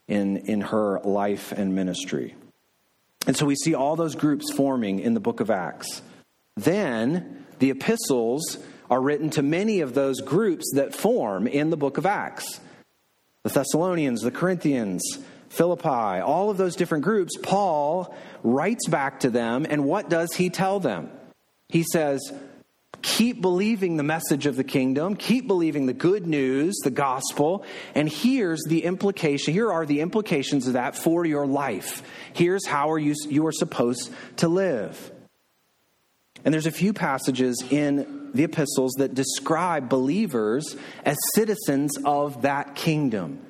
in, 0.08 0.38
in 0.38 0.62
her 0.62 1.00
life 1.04 1.52
and 1.52 1.76
ministry. 1.76 2.36
And 3.26 3.36
so 3.36 3.46
we 3.46 3.56
see 3.56 3.74
all 3.74 3.96
those 3.96 4.16
groups 4.16 4.52
forming 4.54 5.00
in 5.00 5.16
the 5.16 5.20
book 5.20 5.40
of 5.40 5.50
Acts. 5.50 6.02
Then 6.56 7.46
the 7.60 7.72
epistles 7.72 8.60
are 8.90 9.02
written 9.02 9.32
to 9.32 9.42
many 9.42 9.80
of 9.80 9.96
those 9.96 10.22
groups 10.22 10.72
that 10.76 10.94
form 10.94 11.48
in 11.48 11.72
the 11.72 11.78
book 11.78 11.98
of 11.98 12.06
Acts 12.06 12.60
the 13.44 13.50
Thessalonians, 13.50 14.22
the 14.22 14.32
Corinthians, 14.32 15.04
Philippi, 15.50 16.22
all 16.22 16.50
of 16.50 16.58
those 16.58 16.76
different 16.76 17.04
groups, 17.04 17.38
Paul 17.42 18.16
writes 18.44 18.88
back 18.88 19.22
to 19.22 19.30
them, 19.30 19.66
and 19.70 19.86
what 19.86 20.10
does 20.10 20.34
he 20.36 20.50
tell 20.50 20.80
them? 20.80 21.10
He 21.70 21.84
says, 21.84 22.32
Keep 23.02 23.40
believing 23.40 23.98
the 23.98 24.04
message 24.04 24.48
of 24.48 24.56
the 24.56 24.64
kingdom, 24.64 25.16
keep 25.16 25.46
believing 25.46 25.86
the 25.86 25.94
good 25.94 26.26
news, 26.26 26.76
the 26.84 26.90
gospel, 26.90 27.64
and 27.94 28.10
here's 28.10 28.64
the 28.68 28.84
implication. 28.84 29.54
Here 29.54 29.72
are 29.72 29.86
the 29.86 30.02
implications 30.02 30.66
of 30.66 30.74
that 30.74 30.96
for 30.96 31.24
your 31.24 31.46
life. 31.46 32.02
Here's 32.34 32.66
how 32.66 32.90
are 32.90 32.98
you, 32.98 33.14
you 33.30 33.46
are 33.46 33.52
supposed 33.52 34.12
to 34.38 34.48
live. 34.48 35.12
And 36.44 36.52
there's 36.52 36.66
a 36.66 36.72
few 36.72 36.94
passages 36.94 37.64
in 37.70 38.32
the 38.34 38.44
epistles 38.44 38.94
that 38.98 39.14
describe 39.14 39.88
believers 39.88 40.76
as 41.04 41.16
citizens 41.36 41.92
of 42.06 42.42
that 42.42 42.74
kingdom. 42.74 43.45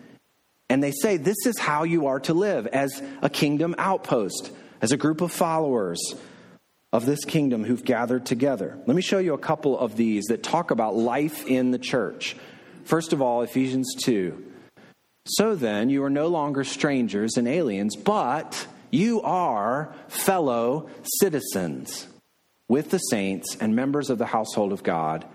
And 0.70 0.82
they 0.82 0.92
say 0.92 1.18
this 1.18 1.46
is 1.46 1.60
how 1.60 1.84
you 1.84 2.08
are 2.08 2.20
to 2.22 2.34
live 2.34 2.68
as 2.68 3.02
a 3.22 3.30
kingdom 3.30 3.76
outpost, 3.78 4.52
as 4.82 4.92
a 4.92 4.98
group 4.98 5.22
of 5.22 5.32
followers 5.32 6.00
of 6.92 7.06
this 7.06 7.26
kingdom 7.26 7.64
who've 7.64 7.84
gathered 7.84 8.26
together. 8.26 8.78
Let 8.86 8.96
me 8.96 9.02
show 9.02 9.20
you 9.20 9.34
a 9.34 9.38
couple 9.38 9.78
of 9.78 9.96
these 9.96 10.26
that 10.26 10.44
talk 10.44 10.72
about 10.72 10.96
life 10.96 11.46
in 11.46 11.72
the 11.72 11.78
church. 11.78 12.36
First 12.86 13.14
of 13.14 13.22
all, 13.22 13.42
Ephesians 13.42 13.94
2. 14.02 14.44
So 15.26 15.56
then, 15.56 15.90
you 15.90 16.04
are 16.04 16.10
no 16.10 16.28
longer 16.28 16.64
strangers 16.64 17.36
and 17.36 17.48
aliens, 17.48 17.96
but 17.96 18.68
you 18.92 19.22
are 19.22 19.94
fellow 20.08 20.90
citizens 21.20 22.08
with 22.68 22.92
the 22.92 23.00
saints 23.00 23.58
and 23.60 23.76
members 23.76 24.10
of 24.10 24.18
the 24.18 24.28
household 24.28 24.72
of 24.72 24.84
God 24.84 25.26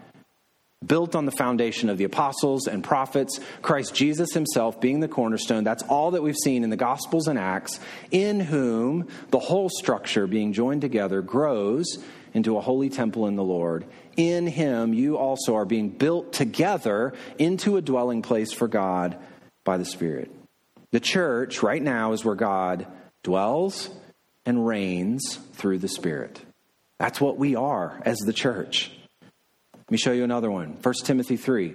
built 0.85 1.15
on 1.15 1.27
the 1.27 1.33
foundation 1.33 1.91
of 1.91 1.99
the 1.99 2.05
apostles 2.05 2.67
and 2.67 2.83
prophets, 2.83 3.39
Christ 3.61 3.95
Jesus 3.95 4.33
himself 4.33 4.81
being 4.81 5.01
the 5.01 5.09
cornerstone. 5.09 5.63
That's 5.63 5.83
all 5.85 6.13
that 6.13 6.23
we've 6.23 6.37
seen 6.37 6.65
in 6.65 6.71
the 6.71 6.77
Gospels 6.77 7.29
and 7.29 7.39
Acts, 7.39 7.81
in 8.11 8.41
whom 8.41 9.09
the 9.31 9.39
whole 9.39 9.69
structure 9.69 10.27
being 10.27 10.53
joined 10.53 10.81
together 10.81 11.21
grows 11.21 11.99
into 12.33 12.57
a 12.57 12.61
holy 12.61 12.89
temple 12.89 13.27
in 13.27 13.37
the 13.37 13.45
Lord. 13.45 13.85
In 14.17 14.47
him, 14.47 14.95
you 14.95 15.17
also 15.19 15.57
are 15.57 15.65
being 15.65 15.91
built 15.91 16.33
together 16.33 17.13
into 17.39 17.77
a 17.77 17.83
dwelling 17.83 18.23
place 18.23 18.53
for 18.53 18.69
God 18.69 19.19
by 19.65 19.77
the 19.77 19.85
Spirit. 19.85 20.31
The 20.93 21.01
church 21.01 21.63
right 21.63 21.83
now 21.83 22.13
is 22.13 22.25
where 22.25 22.35
God 22.35 22.87
dwells 23.23 23.91
and 24.47 24.67
reigns 24.67 25.37
through 25.53 25.79
the 25.79 25.89
Spirit. 25.89 26.41
That's 26.99 27.21
what 27.21 27.39
we 27.39 27.55
are 27.55 28.01
as 28.05 28.19
the 28.19 28.33
church. 28.33 28.93
Let 29.91 29.95
me 29.95 29.99
show 29.99 30.13
you 30.13 30.23
another 30.23 30.53
one 30.53 30.77
1 30.81 30.95
Timothy 31.03 31.37
3. 31.37 31.75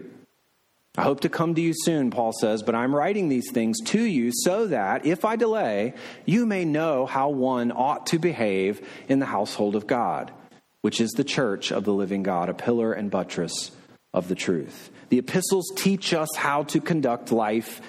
I 0.98 1.02
hope 1.02 1.20
to 1.20 1.28
come 1.28 1.54
to 1.54 1.62
you 1.62 1.74
soon, 1.76 2.12
Paul 2.12 2.32
says, 2.32 2.64
but 2.64 2.74
I'm 2.74 2.96
writing 2.96 3.28
these 3.28 3.52
things 3.52 3.78
to 3.88 4.02
you 4.02 4.32
so 4.34 4.68
that, 4.68 5.06
if 5.06 5.26
I 5.26 5.36
delay, 5.36 5.96
you 6.24 6.46
may 6.46 6.64
know 6.64 7.06
how 7.06 7.28
one 7.28 7.74
ought 7.74 8.08
to 8.08 8.18
behave 8.18 8.88
in 9.10 9.20
the 9.20 9.26
household 9.26 9.76
of 9.76 9.86
God, 9.86 10.32
which 10.80 11.02
is 11.02 11.12
the 11.12 11.26
church 11.26 11.74
of 11.74 11.84
the 11.84 11.92
living 11.92 12.24
God, 12.24 12.48
a 12.48 12.54
pillar 12.54 12.94
and 12.94 13.12
buttress 13.12 13.72
of 14.14 14.30
the 14.30 14.36
truth. 14.36 14.92
The 15.10 15.20
epistles 15.20 15.70
teach 15.76 16.14
us 16.14 16.34
how 16.38 16.64
to 16.64 16.80
conduct 16.80 17.34
life 17.34 17.82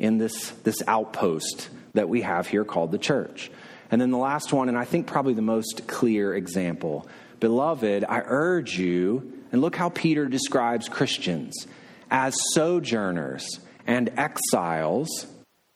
in 0.00 0.18
this, 0.18 0.50
this 0.64 0.82
outpost 0.88 1.68
that 1.94 2.08
we 2.08 2.22
have 2.22 2.48
here 2.48 2.64
called 2.64 2.90
the 2.90 2.98
church. 2.98 3.48
And 3.92 4.00
then 4.00 4.10
the 4.10 4.18
last 4.18 4.52
one, 4.52 4.68
and 4.68 4.76
I 4.76 4.86
think 4.86 5.06
probably 5.06 5.34
the 5.34 5.42
most 5.42 5.86
clear 5.86 6.34
example 6.34 7.06
Beloved, 7.38 8.04
I 8.08 8.22
urge 8.26 8.76
you 8.76 9.37
and 9.52 9.60
look 9.60 9.76
how 9.76 9.88
Peter 9.88 10.26
describes 10.26 10.88
Christians 10.88 11.66
as 12.10 12.34
sojourners 12.52 13.60
and 13.86 14.10
exiles 14.16 15.26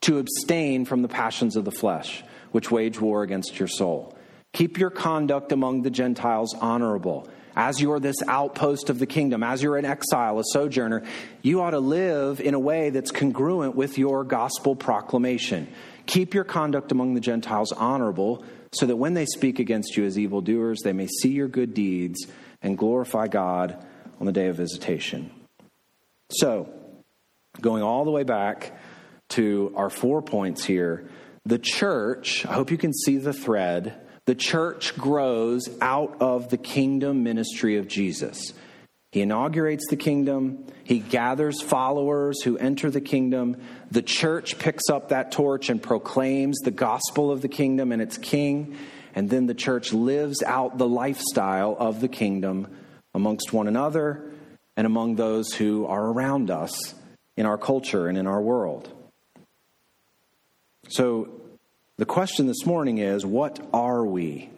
to 0.03 0.19
abstain 0.19 0.85
from 0.85 1.03
the 1.03 1.09
passions 1.09 1.57
of 1.57 1.65
the 1.65 1.71
flesh, 1.71 2.23
which 2.51 2.71
wage 2.71 3.01
war 3.01 3.23
against 3.23 3.59
your 3.59 3.69
soul. 3.69 4.17
Keep 4.53 4.79
your 4.79 4.91
conduct 4.91 5.53
among 5.53 5.83
the 5.83 5.91
Gentiles 5.91 6.55
honorable. 6.61 7.29
As 7.55 7.81
you're 7.81 8.01
this 8.01 8.17
outpost 8.29 8.91
of 8.91 8.99
the 8.99 9.07
kingdom, 9.07 9.43
as 9.43 9.63
you're 9.63 9.77
an 9.77 9.85
exile, 9.85 10.39
a 10.39 10.43
sojourner, 10.53 11.03
you 11.43 11.61
ought 11.61 11.71
to 11.71 11.81
live 11.81 12.41
in 12.41 12.55
a 12.55 12.59
way 12.59 12.91
that's 12.91 13.11
congruent 13.11 13.75
with 13.75 13.99
your 13.99 14.25
gospel 14.25 14.75
proclamation. 14.75 15.69
Keep 16.07 16.35
your 16.35 16.45
conduct 16.45 16.93
among 16.93 17.15
the 17.15 17.21
Gentiles 17.21 17.73
honorable, 17.73 18.45
so 18.73 18.87
that 18.87 18.97
when 18.97 19.15
they 19.15 19.27
speak 19.27 19.59
against 19.59 19.97
you 19.97 20.05
as 20.05 20.19
evildoers, 20.19 20.81
they 20.83 20.95
may 20.95 21.07
see 21.07 21.31
your 21.31 21.49
good 21.49 21.75
deeds 21.75 22.27
and 22.63 22.79
glorify 22.79 23.29
God 23.29 23.85
on 24.21 24.27
the 24.27 24.33
day 24.33 24.49
of 24.49 24.57
visitation. 24.57 25.31
So, 26.31 26.73
going 27.61 27.83
all 27.83 28.05
the 28.05 28.11
way 28.11 28.23
back 28.23 28.79
to 29.31 29.73
our 29.77 29.91
four 29.91 30.23
points 30.23 30.65
here. 30.65 31.09
The 31.45 31.59
church, 31.59 32.47
I 32.47 32.53
hope 32.55 32.71
you 32.71 32.79
can 32.79 32.93
see 32.93 33.17
the 33.17 33.33
thread, 33.33 34.01
the 34.27 34.35
church 34.35 34.97
grows 34.97 35.69
out 35.81 36.19
of 36.21 36.49
the 36.51 36.57
kingdom 36.57 37.25
ministry 37.25 37.77
of 37.77 37.89
Jesus. 37.89 38.53
He 39.11 39.21
inaugurates 39.21 39.89
the 39.91 39.97
kingdom. 39.97 40.65
He 40.85 41.01
gathers 41.01 41.61
followers 41.61 42.43
who 42.43 42.57
enter 42.57 42.91
the 42.91 43.01
kingdom. 43.01 43.61
The 43.91 44.01
church 44.01 44.59
picks 44.59 44.89
up 44.89 45.09
that 45.09 45.33
torch 45.33 45.69
and 45.69 45.83
proclaims 45.83 46.61
the 46.61 46.71
gospel 46.71 47.31
of 47.31 47.43
the 47.43 47.49
kingdom 47.49 47.93
and 47.93 48.01
its 48.01 48.17
king. 48.17 48.77
And 49.15 49.29
then 49.29 49.47
the 49.47 49.55
church 49.55 49.93
lives 49.93 50.43
out 50.43 50.79
the 50.79 50.89
lifestyle 50.89 51.77
of 51.79 52.01
the 52.01 52.09
kingdom 52.09 52.69
amongst 53.15 53.53
one 53.53 53.69
another 53.69 54.31
and 54.77 54.87
among 54.87 55.17
those 55.17 55.53
who 55.53 55.87
are 55.87 56.07
around 56.07 56.51
us 56.51 56.95
in 57.37 57.47
our 57.47 57.59
culture 57.59 58.09
and 58.09 58.17
in 58.17 58.27
our 58.27 58.41
world. 58.41 58.91
So, 60.89 61.29
the 61.99 62.07
question 62.07 62.47
this 62.47 62.67
morning 62.67 62.99
is 62.99 63.25
what 63.25 63.61
are 63.73 64.05
we? 64.05 64.51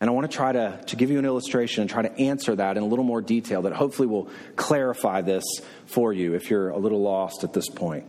And 0.00 0.08
I 0.08 0.12
want 0.12 0.30
to 0.30 0.36
try 0.36 0.52
to, 0.52 0.80
to 0.86 0.96
give 0.96 1.10
you 1.10 1.18
an 1.18 1.24
illustration 1.24 1.80
and 1.80 1.90
try 1.90 2.02
to 2.02 2.18
answer 2.20 2.54
that 2.54 2.76
in 2.76 2.82
a 2.82 2.86
little 2.86 3.04
more 3.04 3.20
detail 3.20 3.62
that 3.62 3.72
hopefully 3.72 4.06
will 4.06 4.28
clarify 4.54 5.22
this 5.22 5.42
for 5.86 6.12
you 6.12 6.34
if 6.34 6.50
you're 6.50 6.68
a 6.68 6.78
little 6.78 7.02
lost 7.02 7.42
at 7.42 7.52
this 7.52 7.68
point. 7.68 8.04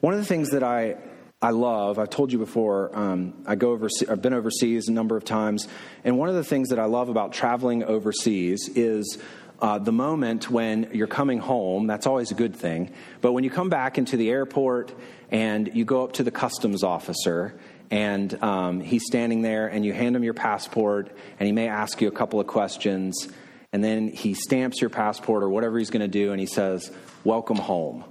One 0.00 0.14
of 0.14 0.20
the 0.20 0.26
things 0.26 0.50
that 0.50 0.62
I, 0.62 0.96
I 1.42 1.50
love, 1.50 1.98
I've 1.98 2.10
told 2.10 2.32
you 2.32 2.38
before, 2.38 2.94
um, 2.94 3.32
I 3.46 3.54
go 3.54 3.70
overseas, 3.70 4.10
I've 4.10 4.20
been 4.20 4.34
overseas 4.34 4.88
a 4.88 4.92
number 4.92 5.16
of 5.16 5.24
times, 5.24 5.68
and 6.04 6.18
one 6.18 6.28
of 6.28 6.34
the 6.34 6.44
things 6.44 6.68
that 6.68 6.78
I 6.78 6.84
love 6.84 7.08
about 7.08 7.32
traveling 7.32 7.82
overseas 7.82 8.68
is 8.74 9.16
uh, 9.62 9.78
the 9.78 9.92
moment 9.92 10.50
when 10.50 10.90
you're 10.92 11.06
coming 11.06 11.38
home, 11.38 11.86
that's 11.86 12.06
always 12.06 12.30
a 12.30 12.34
good 12.34 12.54
thing. 12.54 12.92
But 13.22 13.32
when 13.32 13.42
you 13.42 13.48
come 13.48 13.70
back 13.70 13.96
into 13.96 14.18
the 14.18 14.28
airport 14.28 14.92
and 15.30 15.70
you 15.74 15.86
go 15.86 16.04
up 16.04 16.12
to 16.14 16.22
the 16.22 16.30
customs 16.30 16.82
officer 16.82 17.58
and 17.90 18.42
um, 18.42 18.80
he's 18.80 19.06
standing 19.06 19.40
there 19.40 19.66
and 19.66 19.82
you 19.82 19.94
hand 19.94 20.16
him 20.16 20.22
your 20.22 20.34
passport 20.34 21.10
and 21.38 21.46
he 21.46 21.52
may 21.52 21.68
ask 21.68 22.02
you 22.02 22.08
a 22.08 22.12
couple 22.12 22.38
of 22.38 22.48
questions 22.48 23.28
and 23.72 23.82
then 23.82 24.08
he 24.08 24.34
stamps 24.34 24.80
your 24.80 24.90
passport 24.90 25.42
or 25.42 25.48
whatever 25.48 25.78
he's 25.78 25.90
going 25.90 26.00
to 26.00 26.08
do 26.08 26.32
and 26.32 26.40
he 26.40 26.46
says 26.46 26.90
welcome 27.24 27.56
home 27.56 28.04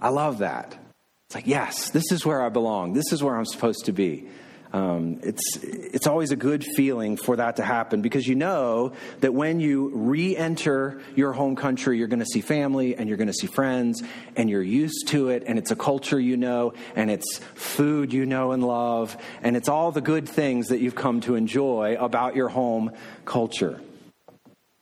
i 0.00 0.08
love 0.08 0.38
that 0.38 0.78
it's 1.26 1.34
like 1.34 1.46
yes 1.46 1.90
this 1.90 2.10
is 2.12 2.24
where 2.24 2.42
i 2.42 2.48
belong 2.48 2.92
this 2.92 3.12
is 3.12 3.22
where 3.22 3.36
i'm 3.36 3.46
supposed 3.46 3.84
to 3.84 3.92
be 3.92 4.28
um, 4.72 5.20
it's, 5.22 5.56
it's 5.62 6.06
always 6.06 6.32
a 6.32 6.36
good 6.36 6.62
feeling 6.62 7.16
for 7.16 7.36
that 7.36 7.56
to 7.56 7.62
happen 7.62 8.02
because 8.02 8.26
you 8.26 8.34
know 8.34 8.92
that 9.20 9.32
when 9.32 9.60
you 9.60 9.90
re 9.94 10.36
enter 10.36 11.00
your 11.14 11.32
home 11.32 11.56
country, 11.56 11.96
you're 11.96 12.08
going 12.08 12.20
to 12.20 12.26
see 12.26 12.40
family 12.40 12.96
and 12.96 13.08
you're 13.08 13.16
going 13.16 13.28
to 13.28 13.34
see 13.34 13.46
friends 13.46 14.02
and 14.36 14.50
you're 14.50 14.62
used 14.62 15.08
to 15.08 15.28
it 15.30 15.44
and 15.46 15.58
it's 15.58 15.70
a 15.70 15.76
culture 15.76 16.20
you 16.20 16.36
know 16.36 16.74
and 16.94 17.10
it's 17.10 17.38
food 17.54 18.12
you 18.12 18.26
know 18.26 18.52
and 18.52 18.62
love 18.62 19.16
and 19.40 19.56
it's 19.56 19.68
all 19.68 19.92
the 19.92 20.00
good 20.00 20.28
things 20.28 20.68
that 20.68 20.80
you've 20.80 20.94
come 20.94 21.20
to 21.22 21.36
enjoy 21.36 21.96
about 21.98 22.36
your 22.36 22.48
home 22.48 22.92
culture. 23.24 23.80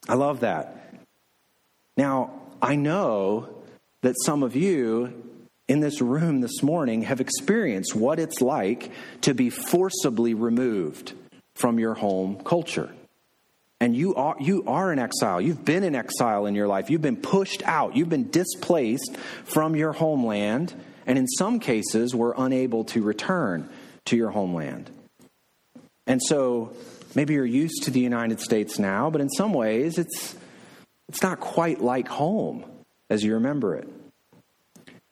I 0.08 0.14
love 0.14 0.40
that. 0.40 0.92
Now, 1.96 2.42
I 2.60 2.76
know 2.76 3.48
that 4.02 4.16
some 4.24 4.42
of 4.42 4.56
you 4.56 5.23
in 5.68 5.80
this 5.80 6.00
room 6.00 6.40
this 6.40 6.62
morning 6.62 7.02
have 7.02 7.20
experienced 7.20 7.94
what 7.94 8.18
it's 8.18 8.40
like 8.40 8.90
to 9.22 9.34
be 9.34 9.50
forcibly 9.50 10.34
removed 10.34 11.12
from 11.54 11.78
your 11.78 11.94
home 11.94 12.36
culture. 12.44 12.90
And 13.80 13.96
you 13.96 14.14
are, 14.14 14.36
you 14.40 14.64
are 14.66 14.92
in 14.92 14.98
exile. 14.98 15.40
You've 15.40 15.64
been 15.64 15.82
in 15.82 15.94
exile 15.94 16.46
in 16.46 16.54
your 16.54 16.68
life. 16.68 16.90
You've 16.90 17.02
been 17.02 17.16
pushed 17.16 17.62
out. 17.64 17.96
You've 17.96 18.08
been 18.08 18.30
displaced 18.30 19.16
from 19.44 19.76
your 19.76 19.92
homeland. 19.92 20.74
And 21.06 21.18
in 21.18 21.26
some 21.26 21.60
cases, 21.60 22.14
were 22.14 22.34
unable 22.36 22.84
to 22.84 23.02
return 23.02 23.68
to 24.06 24.16
your 24.16 24.30
homeland. 24.30 24.90
And 26.06 26.22
so 26.22 26.72
maybe 27.14 27.34
you're 27.34 27.44
used 27.44 27.84
to 27.84 27.90
the 27.90 28.00
United 28.00 28.40
States 28.40 28.78
now, 28.78 29.10
but 29.10 29.20
in 29.20 29.28
some 29.30 29.52
ways, 29.52 29.98
it's, 29.98 30.34
it's 31.08 31.22
not 31.22 31.40
quite 31.40 31.80
like 31.80 32.08
home 32.08 32.64
as 33.10 33.22
you 33.22 33.34
remember 33.34 33.74
it. 33.74 33.88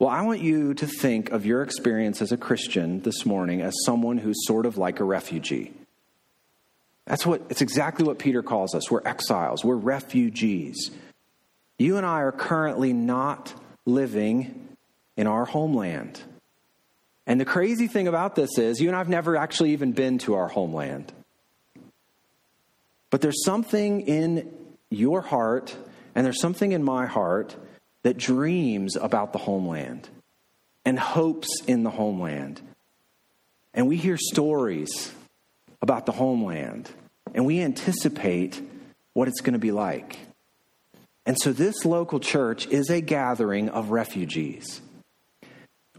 Well, 0.02 0.10
I 0.10 0.22
want 0.22 0.40
you 0.40 0.74
to 0.74 0.86
think 0.88 1.30
of 1.30 1.46
your 1.46 1.62
experience 1.62 2.20
as 2.22 2.32
a 2.32 2.36
Christian 2.36 3.02
this 3.02 3.24
morning 3.24 3.60
as 3.60 3.72
someone 3.84 4.18
who's 4.18 4.48
sort 4.48 4.66
of 4.66 4.76
like 4.76 4.98
a 4.98 5.04
refugee. 5.04 5.72
That's 7.06 7.24
what 7.24 7.40
it's 7.50 7.62
exactly 7.62 8.04
what 8.04 8.18
Peter 8.18 8.42
calls 8.42 8.74
us. 8.74 8.90
We're 8.90 9.06
exiles, 9.06 9.64
we're 9.64 9.76
refugees. 9.76 10.90
You 11.78 11.98
and 11.98 12.04
I 12.04 12.22
are 12.22 12.32
currently 12.32 12.92
not 12.92 13.54
living 13.86 14.70
in 15.16 15.28
our 15.28 15.44
homeland. 15.44 16.20
And 17.24 17.40
the 17.40 17.44
crazy 17.44 17.86
thing 17.86 18.08
about 18.08 18.34
this 18.34 18.58
is, 18.58 18.80
you 18.80 18.88
and 18.88 18.96
I 18.96 18.98
have 18.98 19.08
never 19.08 19.36
actually 19.36 19.70
even 19.70 19.92
been 19.92 20.18
to 20.18 20.34
our 20.34 20.48
homeland. 20.48 21.12
But 23.10 23.20
there's 23.20 23.44
something 23.44 24.00
in 24.00 24.52
your 24.90 25.20
heart, 25.20 25.76
and 26.16 26.26
there's 26.26 26.40
something 26.40 26.72
in 26.72 26.82
my 26.82 27.06
heart 27.06 27.54
that 28.02 28.16
dreams 28.16 28.96
about 28.96 29.32
the 29.32 29.38
homeland 29.38 30.08
and 30.84 30.98
hopes 30.98 31.48
in 31.66 31.82
the 31.82 31.90
homeland. 31.90 32.60
And 33.74 33.88
we 33.88 33.96
hear 33.96 34.16
stories 34.16 35.12
about 35.80 36.06
the 36.06 36.12
homeland 36.12 36.90
and 37.34 37.46
we 37.46 37.60
anticipate 37.60 38.60
what 39.14 39.28
it's 39.28 39.40
going 39.40 39.54
to 39.54 39.58
be 39.58 39.72
like. 39.72 40.18
And 41.24 41.38
so 41.40 41.52
this 41.52 41.84
local 41.84 42.18
church 42.18 42.66
is 42.66 42.90
a 42.90 43.00
gathering 43.00 43.68
of 43.68 43.90
refugees. 43.90 44.80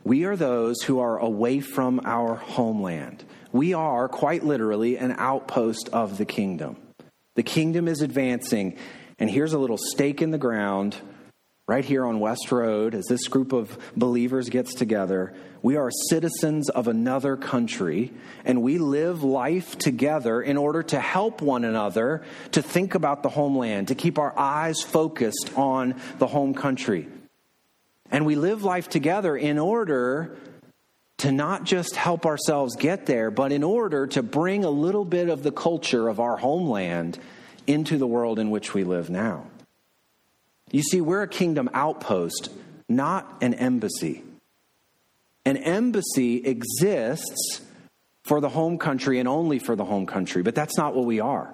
We 0.03 0.25
are 0.25 0.35
those 0.35 0.81
who 0.81 0.99
are 0.99 1.17
away 1.17 1.61
from 1.61 2.01
our 2.03 2.35
homeland. 2.35 3.23
We 3.53 3.73
are, 3.73 4.09
quite 4.09 4.43
literally, 4.43 4.97
an 4.97 5.15
outpost 5.17 5.89
of 5.93 6.17
the 6.17 6.25
kingdom. 6.25 6.75
The 7.35 7.43
kingdom 7.43 7.87
is 7.87 8.01
advancing, 8.01 8.75
and 9.17 9.29
here's 9.29 9.53
a 9.53 9.57
little 9.57 9.77
stake 9.77 10.21
in 10.21 10.31
the 10.31 10.37
ground 10.37 10.97
right 11.65 11.86
here 11.86 12.06
on 12.06 12.19
West 12.19 12.52
Road, 12.52 12.93
as 12.93 13.06
this 13.06 13.28
group 13.28 13.54
of 13.54 13.78
believers 13.95 14.49
gets 14.49 14.73
together, 14.73 15.34
we 15.62 15.78
are 15.78 15.89
citizens 16.10 16.69
of 16.69 16.89
another 16.89 17.38
country, 17.38 18.12
and 18.43 18.62
we 18.62 18.78
live 18.78 19.23
life 19.23 19.78
together 19.78 20.41
in 20.41 20.58
order 20.58 20.84
to 20.84 20.99
help 20.99 21.41
one 21.41 21.63
another 21.63 22.21
to 22.52 22.62
think 22.62 22.95
about 22.95 23.23
the 23.23 23.30
homeland, 23.30 23.88
to 23.88 23.95
keep 23.95 24.19
our 24.19 24.38
eyes 24.38 24.82
focused 24.82 25.52
on 25.56 25.95
the 26.17 26.28
home 26.28 26.54
country. 26.54 27.08
And 28.12 28.26
we 28.26 28.36
live 28.36 28.65
life 28.65 28.89
together 28.89 29.38
in 29.38 29.58
order 29.58 30.38
to 31.19 31.32
not 31.32 31.63
just 31.63 31.95
help 31.95 32.26
ourselves 32.26 32.76
get 32.76 33.06
there, 33.06 33.32
but 33.32 33.54
in 33.54 33.63
order 33.63 34.06
to 34.08 34.21
bring 34.21 34.65
a 34.65 34.69
little 34.69 35.06
bit 35.06 35.30
of 35.30 35.43
the 35.43 35.52
culture 35.52 36.10
of 36.10 36.19
our 36.19 36.36
homeland 36.36 37.17
into 37.65 37.97
the 37.97 38.06
world 38.06 38.38
in 38.38 38.49
which 38.49 38.73
we 38.73 38.84
live 38.84 39.10
now. 39.10 39.45
You 40.73 40.81
see, 40.81 41.01
we're 41.01 41.21
a 41.21 41.27
kingdom 41.27 41.69
outpost, 41.73 42.49
not 42.89 43.38
an 43.41 43.53
embassy. 43.53 44.23
An 45.45 45.55
embassy 45.55 46.38
exists 46.38 47.62
for 48.23 48.41
the 48.41 48.49
home 48.49 48.79
country 48.79 49.19
and 49.19 49.27
only 49.29 49.59
for 49.59 49.75
the 49.75 49.86
home 49.86 50.07
country, 50.07 50.41
but 50.41 50.55
that's 50.55 50.75
not 50.75 50.95
what 50.95 51.05
we 51.05 51.19
are. 51.19 51.53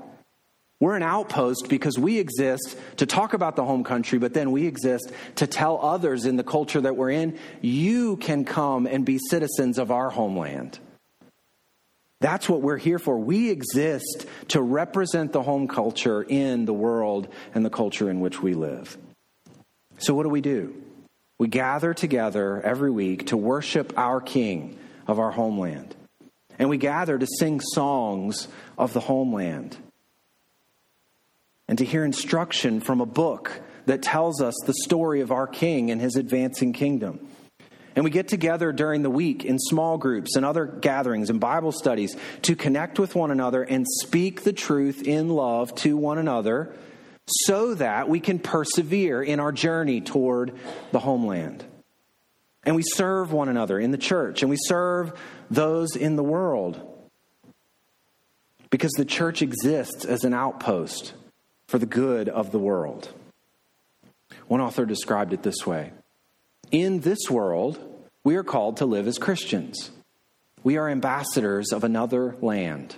We're 0.79 0.95
an 0.95 1.03
outpost 1.03 1.67
because 1.67 1.99
we 1.99 2.17
exist 2.19 2.77
to 2.97 3.05
talk 3.05 3.33
about 3.33 3.57
the 3.57 3.65
home 3.65 3.83
country, 3.83 4.19
but 4.19 4.33
then 4.33 4.51
we 4.51 4.65
exist 4.65 5.11
to 5.35 5.47
tell 5.47 5.79
others 5.81 6.25
in 6.25 6.37
the 6.37 6.43
culture 6.43 6.79
that 6.79 6.95
we're 6.95 7.11
in, 7.11 7.37
you 7.59 8.15
can 8.15 8.45
come 8.45 8.87
and 8.87 9.05
be 9.05 9.19
citizens 9.29 9.77
of 9.77 9.91
our 9.91 10.09
homeland. 10.09 10.79
That's 12.21 12.47
what 12.47 12.61
we're 12.61 12.77
here 12.77 12.99
for. 12.99 13.17
We 13.17 13.49
exist 13.49 14.25
to 14.49 14.61
represent 14.61 15.33
the 15.33 15.43
home 15.43 15.67
culture 15.67 16.23
in 16.23 16.63
the 16.63 16.73
world 16.73 17.27
and 17.53 17.65
the 17.65 17.69
culture 17.69 18.09
in 18.09 18.21
which 18.21 18.41
we 18.41 18.53
live. 18.53 18.97
So, 19.99 20.13
what 20.13 20.23
do 20.23 20.29
we 20.29 20.41
do? 20.41 20.73
We 21.37 21.47
gather 21.47 21.93
together 21.93 22.61
every 22.61 22.91
week 22.91 23.27
to 23.27 23.37
worship 23.37 23.93
our 23.97 24.19
King 24.21 24.77
of 25.07 25.19
our 25.19 25.31
homeland. 25.31 25.95
And 26.57 26.69
we 26.69 26.77
gather 26.77 27.17
to 27.17 27.27
sing 27.39 27.61
songs 27.61 28.47
of 28.77 28.93
the 28.93 28.99
homeland 28.99 29.77
and 31.67 31.77
to 31.77 31.85
hear 31.85 32.03
instruction 32.03 32.81
from 32.81 32.99
a 32.99 33.05
book 33.05 33.61
that 33.85 34.01
tells 34.01 34.41
us 34.41 34.55
the 34.65 34.73
story 34.83 35.21
of 35.21 35.31
our 35.31 35.47
King 35.47 35.91
and 35.91 36.01
his 36.01 36.15
advancing 36.15 36.73
kingdom. 36.73 37.27
And 37.95 38.03
we 38.03 38.11
get 38.11 38.27
together 38.27 38.71
during 38.71 39.01
the 39.01 39.09
week 39.09 39.43
in 39.43 39.59
small 39.59 39.97
groups 39.97 40.35
and 40.35 40.45
other 40.45 40.65
gatherings 40.65 41.29
and 41.29 41.39
Bible 41.39 41.71
studies 41.71 42.15
to 42.43 42.55
connect 42.55 42.99
with 42.99 43.15
one 43.15 43.31
another 43.31 43.63
and 43.63 43.85
speak 44.01 44.43
the 44.43 44.53
truth 44.53 45.01
in 45.05 45.29
love 45.29 45.73
to 45.75 45.97
one 45.97 46.17
another 46.17 46.73
so 47.29 47.73
that 47.75 48.09
we 48.09 48.19
can 48.19 48.39
persevere 48.39 49.21
in 49.21 49.39
our 49.39 49.51
journey 49.51 50.01
toward 50.01 50.53
the 50.91 50.99
homeland. 50.99 51.63
And 52.63 52.75
we 52.75 52.83
serve 52.83 53.31
one 53.31 53.49
another 53.49 53.79
in 53.79 53.91
the 53.91 53.97
church, 53.97 54.41
and 54.41 54.49
we 54.49 54.57
serve 54.59 55.13
those 55.49 55.95
in 55.95 56.15
the 56.15 56.23
world. 56.23 56.85
Because 58.69 58.91
the 58.91 59.05
church 59.05 59.41
exists 59.41 60.05
as 60.05 60.23
an 60.23 60.33
outpost 60.33 61.13
for 61.67 61.79
the 61.79 61.85
good 61.85 62.29
of 62.29 62.51
the 62.51 62.59
world. 62.59 63.13
One 64.47 64.61
author 64.61 64.85
described 64.85 65.33
it 65.33 65.43
this 65.43 65.65
way 65.65 65.91
in 66.71 66.99
this 66.99 67.29
world, 67.29 67.79
we 68.23 68.35
are 68.35 68.43
called 68.43 68.77
to 68.77 68.85
live 68.85 69.07
as 69.07 69.17
Christians. 69.17 69.91
We 70.63 70.77
are 70.77 70.89
ambassadors 70.89 71.71
of 71.71 71.83
another 71.83 72.35
land 72.41 72.95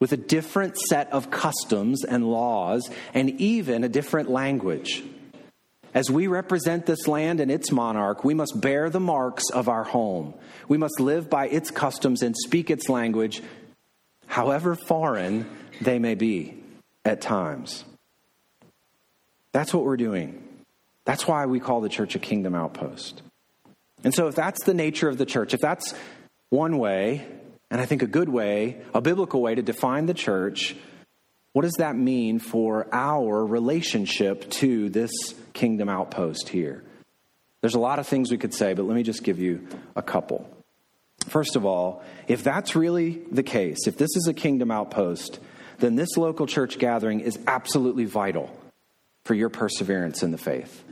with 0.00 0.12
a 0.12 0.16
different 0.16 0.76
set 0.76 1.12
of 1.12 1.30
customs 1.30 2.04
and 2.04 2.28
laws 2.28 2.88
and 3.14 3.40
even 3.40 3.84
a 3.84 3.88
different 3.88 4.28
language. 4.30 5.02
As 5.94 6.10
we 6.10 6.26
represent 6.26 6.86
this 6.86 7.06
land 7.06 7.38
and 7.38 7.50
its 7.50 7.70
monarch, 7.70 8.24
we 8.24 8.34
must 8.34 8.60
bear 8.60 8.90
the 8.90 9.00
marks 9.00 9.48
of 9.50 9.68
our 9.68 9.84
home. 9.84 10.34
We 10.66 10.76
must 10.76 10.98
live 10.98 11.30
by 11.30 11.46
its 11.46 11.70
customs 11.70 12.22
and 12.22 12.34
speak 12.36 12.68
its 12.68 12.88
language, 12.88 13.42
however 14.26 14.74
foreign 14.74 15.48
they 15.80 16.00
may 16.00 16.16
be 16.16 16.60
at 17.04 17.20
times. 17.20 17.84
That's 19.52 19.72
what 19.72 19.84
we're 19.84 19.96
doing. 19.96 20.42
That's 21.04 21.28
why 21.28 21.46
we 21.46 21.60
call 21.60 21.80
the 21.80 21.88
church 21.88 22.16
a 22.16 22.18
kingdom 22.18 22.56
outpost. 22.56 23.22
And 24.02 24.12
so, 24.12 24.26
if 24.26 24.34
that's 24.34 24.64
the 24.64 24.74
nature 24.74 25.08
of 25.08 25.16
the 25.16 25.26
church, 25.26 25.54
if 25.54 25.60
that's 25.60 25.94
one 26.50 26.78
way, 26.78 27.26
and 27.70 27.80
I 27.80 27.86
think 27.86 28.02
a 28.02 28.06
good 28.06 28.28
way, 28.28 28.82
a 28.94 29.00
biblical 29.00 29.40
way 29.42 29.54
to 29.54 29.62
define 29.62 30.06
the 30.06 30.14
church, 30.14 30.76
what 31.52 31.62
does 31.62 31.74
that 31.78 31.96
mean 31.96 32.38
for 32.38 32.86
our 32.92 33.44
relationship 33.44 34.50
to 34.50 34.88
this 34.90 35.10
kingdom 35.52 35.88
outpost 35.88 36.48
here? 36.48 36.82
There's 37.60 37.74
a 37.74 37.80
lot 37.80 37.98
of 37.98 38.06
things 38.06 38.30
we 38.30 38.38
could 38.38 38.52
say, 38.52 38.74
but 38.74 38.84
let 38.84 38.94
me 38.94 39.02
just 39.02 39.22
give 39.22 39.38
you 39.38 39.66
a 39.96 40.02
couple. 40.02 40.48
First 41.28 41.56
of 41.56 41.64
all, 41.64 42.02
if 42.28 42.44
that's 42.44 42.76
really 42.76 43.22
the 43.30 43.42
case, 43.42 43.86
if 43.86 43.96
this 43.96 44.16
is 44.16 44.26
a 44.28 44.34
kingdom 44.34 44.70
outpost, 44.70 45.38
then 45.78 45.96
this 45.96 46.16
local 46.16 46.46
church 46.46 46.78
gathering 46.78 47.20
is 47.20 47.38
absolutely 47.46 48.04
vital 48.04 48.50
for 49.24 49.34
your 49.34 49.48
perseverance 49.48 50.22
in 50.22 50.30
the 50.30 50.38
faith. 50.38 50.84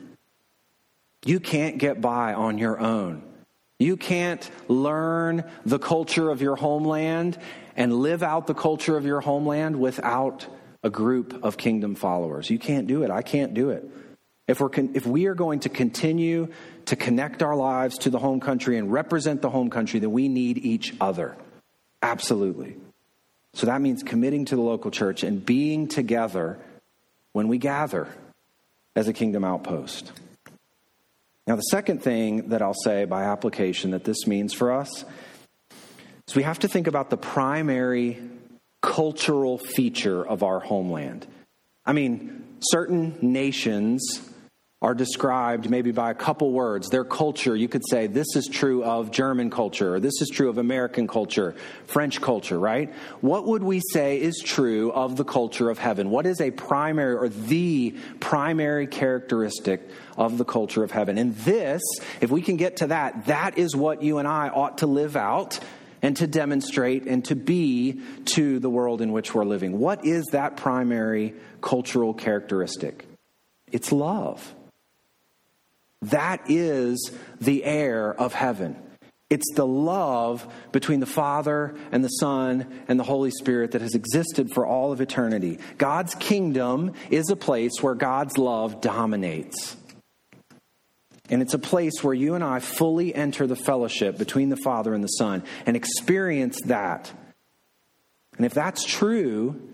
You 1.25 1.41
can't 1.41 1.79
get 1.79 2.01
by 2.01 2.35
on 2.35 2.59
your 2.59 2.81
own. 2.81 3.23
You 3.83 3.97
can't 3.97 4.49
learn 4.69 5.45
the 5.67 5.81
culture 5.81 6.31
of 6.31 6.41
your 6.41 6.55
homeland 6.55 7.37
and 7.77 7.93
live 7.93 8.23
out 8.23 8.47
the 8.47 8.55
culture 8.55 8.97
of 8.97 9.05
your 9.05 9.21
homeland 9.21 9.79
without 9.79 10.47
a 10.85 10.91
group 10.91 11.45
of 11.45 11.57
kingdom 11.57 11.97
followers. 11.97 12.49
You 12.49 12.61
can't 12.61 12.87
do 12.87 13.03
it. 13.03 13.11
I 13.11 13.23
can't 13.23 13.55
do 13.55 13.71
it. 13.71 13.85
If, 14.47 14.61
we're 14.61 14.69
con- 14.69 14.93
if 14.95 15.05
we 15.05 15.27
are 15.27 15.35
going 15.35 15.61
to 15.61 15.69
continue 15.69 16.53
to 16.87 16.97
connect 16.97 17.43
our 17.43 17.57
lives 17.57 17.99
to 17.99 18.11
the 18.11 18.19
home 18.19 18.39
country 18.39 18.79
and 18.79 18.93
represent 18.93 19.43
the 19.43 19.51
home 19.51 19.69
country, 19.69 19.99
then 19.99 20.13
we 20.13 20.29
need 20.29 20.59
each 20.59 20.95
other. 21.01 21.37
Absolutely. 22.03 22.77
So 23.55 23.67
that 23.67 23.81
means 23.81 24.03
committing 24.03 24.45
to 24.47 24.57
the 24.57 24.63
local 24.63 24.91
church 24.91 25.25
and 25.25 25.45
being 25.45 25.89
together 25.89 26.59
when 27.33 27.49
we 27.49 27.59
gather 27.59 28.09
as 28.95 29.09
a 29.09 29.13
kingdom 29.13 29.45
outpost. 29.45 30.13
Now, 31.47 31.57
the 31.57 31.63
second 31.63 32.03
thing 32.03 32.51
that 32.51 32.63
I'll 32.63 32.75
say 32.85 33.05
by 33.05 33.25
application 33.25 33.91
that 33.91 34.05
this 34.05 34.27
means 34.27 34.55
for 34.55 34.73
us 34.73 35.05
is 36.29 36.37
we 36.37 36.45
have 36.45 36.61
to 36.61 36.69
think 36.69 36.87
about 36.87 37.11
the 37.11 37.17
primary 37.17 38.23
cultural 38.81 39.59
feature 39.59 40.27
of 40.27 40.43
our 40.43 40.61
homeland. 40.61 41.27
I 41.85 41.93
mean, 41.93 42.45
certain 42.61 43.19
nations 43.21 44.01
are 44.83 44.95
described 44.95 45.71
maybe 45.71 45.93
by 45.93 46.11
a 46.11 46.15
couple 46.15 46.51
words. 46.51 46.89
Their 46.89 47.05
culture, 47.05 47.55
you 47.55 47.69
could 47.69 47.85
say, 47.89 48.09
this 48.09 48.35
is 48.35 48.49
true 48.49 48.83
of 48.83 49.13
German 49.13 49.49
culture, 49.49 49.95
or 49.95 50.01
this 50.01 50.21
is 50.21 50.29
true 50.29 50.49
of 50.51 50.59
American 50.59 51.07
culture, 51.07 51.55
French 51.87 52.21
culture, 52.21 52.59
right? 52.59 52.93
What 53.21 53.47
would 53.47 53.63
we 53.63 53.81
say 53.93 54.21
is 54.21 54.43
true 54.45 54.91
of 54.91 55.17
the 55.17 55.25
culture 55.25 55.71
of 55.71 55.79
heaven? 55.79 56.11
What 56.11 56.27
is 56.27 56.41
a 56.41 56.51
primary 56.51 57.15
or 57.15 57.29
the 57.29 57.95
primary 58.19 58.89
characteristic 58.89 59.89
of 60.19 60.37
the 60.37 60.45
culture 60.45 60.83
of 60.83 60.91
heaven? 60.91 61.17
And 61.17 61.37
this, 61.37 61.81
if 62.21 62.33
we 62.33 62.43
can 62.43 62.57
get 62.57 62.79
to 62.79 62.89
that, 62.89 63.27
that 63.27 63.59
is 63.59 63.77
what 63.77 64.03
you 64.03 64.19
and 64.19 64.27
I 64.27 64.49
ought 64.49 64.79
to 64.79 64.89
live 64.89 65.15
out 65.15 65.61
and 66.03 66.17
to 66.17 66.27
demonstrate 66.27 67.07
and 67.07 67.25
to 67.27 67.37
be 67.37 68.01
to 68.25 68.59
the 68.59 68.69
world 68.69 69.01
in 69.01 69.13
which 69.13 69.33
we're 69.33 69.45
living. 69.45 69.79
What 69.79 70.05
is 70.05 70.27
that 70.33 70.57
primary 70.57 71.35
cultural 71.61 72.13
characteristic? 72.13 73.07
It's 73.71 73.93
love. 73.93 74.55
That 76.03 76.51
is 76.51 77.13
the 77.41 77.65
air 77.65 78.13
of 78.13 78.35
heaven. 78.35 78.77
It's 79.31 79.51
the 79.55 79.67
love 79.67 80.47
between 80.73 81.01
the 81.01 81.07
Father 81.07 81.75
and 81.91 82.05
the 82.05 82.09
Son 82.09 82.85
and 82.87 83.01
the 83.01 83.05
Holy 83.05 83.31
Spirit 83.31 83.71
that 83.71 83.81
has 83.81 83.95
existed 83.95 84.51
for 84.53 84.67
all 84.67 84.93
of 84.93 85.01
eternity. 85.01 85.59
God's 85.79 86.15
kingdom 86.17 86.93
is 87.09 87.31
a 87.31 87.37
place 87.37 87.73
where 87.81 87.95
God's 87.95 88.37
love 88.37 88.83
dominates. 88.83 89.77
And 91.31 91.41
it's 91.41 91.55
a 91.55 91.59
place 91.59 92.03
where 92.03 92.13
you 92.13 92.35
and 92.35 92.45
I 92.45 92.59
fully 92.59 93.15
enter 93.15 93.47
the 93.47 93.57
fellowship 93.57 94.19
between 94.19 94.51
the 94.51 94.57
Father 94.57 94.93
and 94.93 95.03
the 95.03 95.09
Son 95.09 95.45
and 95.65 95.77
experience 95.77 96.61
that. 96.67 97.11
And 98.37 98.45
if 98.45 98.53
that's 98.53 98.85
true, 98.85 99.67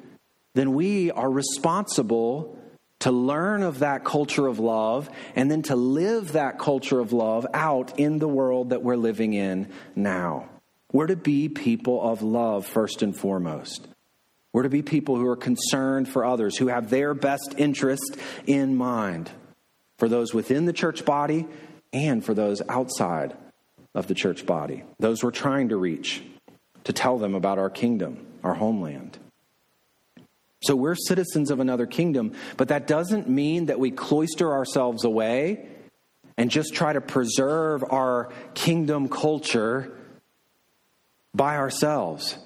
then 0.54 0.74
we 0.74 1.10
are 1.10 1.30
responsible 1.30 2.57
to 3.00 3.12
learn 3.12 3.62
of 3.62 3.80
that 3.80 4.04
culture 4.04 4.46
of 4.46 4.58
love 4.58 5.08
and 5.37 5.50
then 5.50 5.62
to 5.62 5.76
live 5.76 6.32
that 6.32 6.58
culture 6.58 6.98
of 6.98 7.12
love 7.12 7.46
out 7.54 7.98
in 7.98 8.18
the 8.18 8.28
world 8.28 8.70
that 8.70 8.82
we're 8.82 8.96
living 8.96 9.34
in 9.34 9.68
now. 9.94 10.48
We're 10.92 11.06
to 11.06 11.16
be 11.16 11.48
people 11.48 12.02
of 12.02 12.22
love 12.22 12.66
first 12.66 13.02
and 13.02 13.16
foremost. 13.16 13.87
We're 14.52 14.62
to 14.62 14.68
be 14.70 14.82
people 14.82 15.16
who 15.16 15.26
are 15.26 15.37
concerned 15.37 16.08
for 16.08 16.24
others, 16.24 16.56
who 16.56 16.68
have 16.68 16.90
their 16.90 17.14
best 17.14 17.54
interest 17.58 18.16
in 18.46 18.76
mind 18.76 19.30
for 19.98 20.08
those 20.08 20.32
within 20.32 20.64
the 20.64 20.72
church 20.72 21.04
body 21.04 21.46
and 21.92 22.24
for 22.24 22.34
those 22.34 22.62
outside 22.68 23.37
of 23.94 24.06
the 24.06 24.14
church 24.14 24.46
body, 24.46 24.84
those 24.98 25.22
we're 25.22 25.30
trying 25.30 25.68
to 25.68 25.76
reach, 25.76 26.22
to 26.84 26.92
tell 26.92 27.18
them 27.18 27.34
about 27.34 27.58
our 27.58 27.70
kingdom, 27.70 28.26
our 28.42 28.54
homeland. 28.54 29.18
So 30.62 30.74
we're 30.74 30.96
citizens 30.96 31.50
of 31.50 31.60
another 31.60 31.86
kingdom, 31.86 32.32
but 32.56 32.68
that 32.68 32.86
doesn't 32.86 33.28
mean 33.28 33.66
that 33.66 33.78
we 33.78 33.90
cloister 33.90 34.52
ourselves 34.52 35.04
away 35.04 35.68
and 36.36 36.50
just 36.50 36.74
try 36.74 36.92
to 36.92 37.00
preserve 37.00 37.84
our 37.90 38.30
kingdom 38.54 39.08
culture 39.08 39.92
by 41.34 41.56
ourselves. 41.56 42.38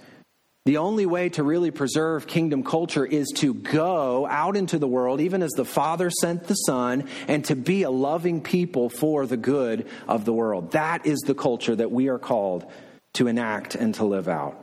The 0.64 0.76
only 0.76 1.06
way 1.06 1.28
to 1.30 1.42
really 1.42 1.72
preserve 1.72 2.28
kingdom 2.28 2.62
culture 2.62 3.04
is 3.04 3.32
to 3.36 3.52
go 3.52 4.26
out 4.28 4.56
into 4.56 4.78
the 4.78 4.86
world, 4.86 5.20
even 5.20 5.42
as 5.42 5.50
the 5.50 5.64
Father 5.64 6.08
sent 6.08 6.44
the 6.44 6.54
Son, 6.54 7.08
and 7.26 7.44
to 7.46 7.56
be 7.56 7.82
a 7.82 7.90
loving 7.90 8.42
people 8.42 8.88
for 8.88 9.26
the 9.26 9.36
good 9.36 9.88
of 10.06 10.24
the 10.24 10.32
world. 10.32 10.72
That 10.72 11.04
is 11.04 11.18
the 11.20 11.34
culture 11.34 11.74
that 11.74 11.90
we 11.90 12.08
are 12.08 12.18
called 12.18 12.70
to 13.14 13.26
enact 13.26 13.74
and 13.74 13.92
to 13.96 14.04
live 14.04 14.28
out. 14.28 14.61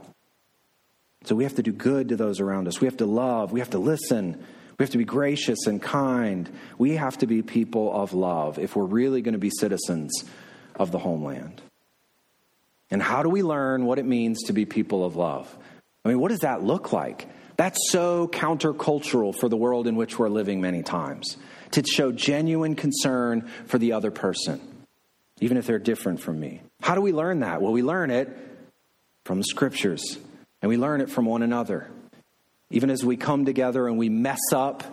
So 1.25 1.35
we 1.35 1.43
have 1.43 1.55
to 1.55 1.63
do 1.63 1.71
good 1.71 2.09
to 2.09 2.15
those 2.15 2.39
around 2.39 2.67
us. 2.67 2.79
We 2.79 2.87
have 2.87 2.97
to 2.97 3.05
love. 3.05 3.51
We 3.51 3.59
have 3.59 3.71
to 3.71 3.79
listen. 3.79 4.43
We 4.77 4.83
have 4.83 4.91
to 4.91 4.97
be 4.97 5.05
gracious 5.05 5.67
and 5.67 5.81
kind. 5.81 6.49
We 6.77 6.95
have 6.95 7.17
to 7.17 7.27
be 7.27 7.41
people 7.41 7.93
of 7.93 8.13
love 8.13 8.57
if 8.57 8.75
we're 8.75 8.85
really 8.85 9.21
going 9.21 9.33
to 9.33 9.39
be 9.39 9.49
citizens 9.49 10.23
of 10.75 10.91
the 10.91 10.99
homeland. 10.99 11.61
And 12.89 13.03
how 13.03 13.21
do 13.21 13.29
we 13.29 13.43
learn 13.43 13.85
what 13.85 13.99
it 13.99 14.05
means 14.05 14.43
to 14.43 14.53
be 14.53 14.65
people 14.65 15.03
of 15.03 15.15
love? 15.15 15.53
I 16.05 16.09
mean, 16.09 16.19
what 16.19 16.29
does 16.29 16.39
that 16.39 16.63
look 16.63 16.93
like? 16.93 17.27
That's 17.57 17.91
so 17.91 18.29
countercultural 18.29 19.37
for 19.37 19.49
the 19.49 19.57
world 19.57 19.85
in 19.85 19.97
which 19.97 20.17
we're 20.17 20.29
living 20.29 20.61
many 20.61 20.81
times. 20.81 21.35
To 21.71 21.83
show 21.83 22.11
genuine 22.11 22.75
concern 22.75 23.49
for 23.65 23.77
the 23.77 23.91
other 23.91 24.09
person, 24.09 24.59
even 25.41 25.57
if 25.57 25.67
they're 25.67 25.77
different 25.77 26.21
from 26.21 26.39
me. 26.39 26.61
How 26.81 26.95
do 26.95 27.01
we 27.01 27.11
learn 27.11 27.41
that? 27.41 27.61
Well, 27.61 27.73
we 27.73 27.83
learn 27.83 28.09
it 28.09 28.29
from 29.25 29.37
the 29.39 29.43
scriptures. 29.43 30.17
And 30.61 30.69
we 30.69 30.77
learn 30.77 31.01
it 31.01 31.09
from 31.09 31.25
one 31.25 31.41
another. 31.41 31.89
Even 32.69 32.89
as 32.89 33.03
we 33.03 33.17
come 33.17 33.45
together 33.45 33.87
and 33.87 33.97
we 33.97 34.09
mess 34.09 34.39
up 34.53 34.83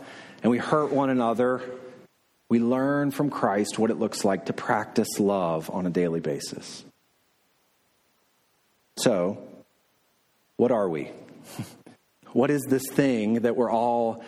and 0.42 0.50
we 0.50 0.58
hurt 0.58 0.92
one 0.92 1.10
another, 1.10 1.62
we 2.48 2.58
learn 2.58 3.10
from 3.10 3.30
Christ 3.30 3.78
what 3.78 3.90
it 3.90 3.98
looks 3.98 4.24
like 4.24 4.46
to 4.46 4.52
practice 4.52 5.18
love 5.18 5.70
on 5.70 5.86
a 5.86 5.90
daily 5.90 6.20
basis. 6.20 6.84
So, 8.98 9.38
what 10.56 10.70
are 10.70 10.88
we? 10.88 11.10
what 12.32 12.50
is 12.50 12.62
this 12.62 12.88
thing 12.88 13.40
that 13.40 13.56
we're 13.56 13.70
all 13.70 14.24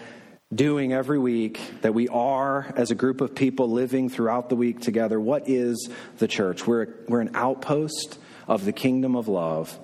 doing 0.54 0.92
every 0.92 1.18
week, 1.18 1.60
that 1.82 1.94
we 1.94 2.08
are 2.08 2.72
as 2.76 2.90
a 2.90 2.94
group 2.94 3.20
of 3.20 3.34
people 3.34 3.70
living 3.70 4.10
throughout 4.10 4.48
the 4.48 4.56
week 4.56 4.80
together? 4.80 5.18
What 5.18 5.48
is 5.48 5.88
the 6.18 6.28
church? 6.28 6.66
We're, 6.66 6.88
we're 7.06 7.20
an 7.20 7.30
outpost 7.34 8.18
of 8.46 8.64
the 8.64 8.72
kingdom 8.72 9.14
of 9.14 9.28
love. 9.28 9.78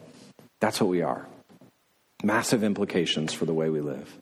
That's 0.61 0.81
what 0.81 0.91
we 0.91 1.01
are 1.01 1.26
massive 2.25 2.64
implications 2.64 3.33
for 3.33 3.45
the 3.45 3.55
way 3.55 3.68
we 3.68 3.81
live. 3.81 4.18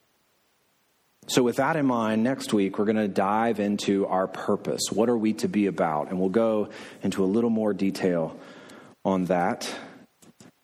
So, 1.28 1.42
with 1.42 1.56
that 1.56 1.76
in 1.76 1.86
mind, 1.86 2.24
next 2.24 2.52
week 2.52 2.78
we're 2.78 2.84
going 2.84 2.96
to 2.96 3.08
dive 3.08 3.60
into 3.60 4.06
our 4.06 4.26
purpose. 4.26 4.82
What 4.90 5.08
are 5.08 5.16
we 5.16 5.34
to 5.34 5.48
be 5.48 5.66
about? 5.66 6.10
And 6.10 6.18
we'll 6.18 6.28
go 6.28 6.70
into 7.02 7.22
a 7.22 7.26
little 7.26 7.50
more 7.50 7.72
detail 7.72 8.36
on 9.04 9.26
that, 9.26 9.72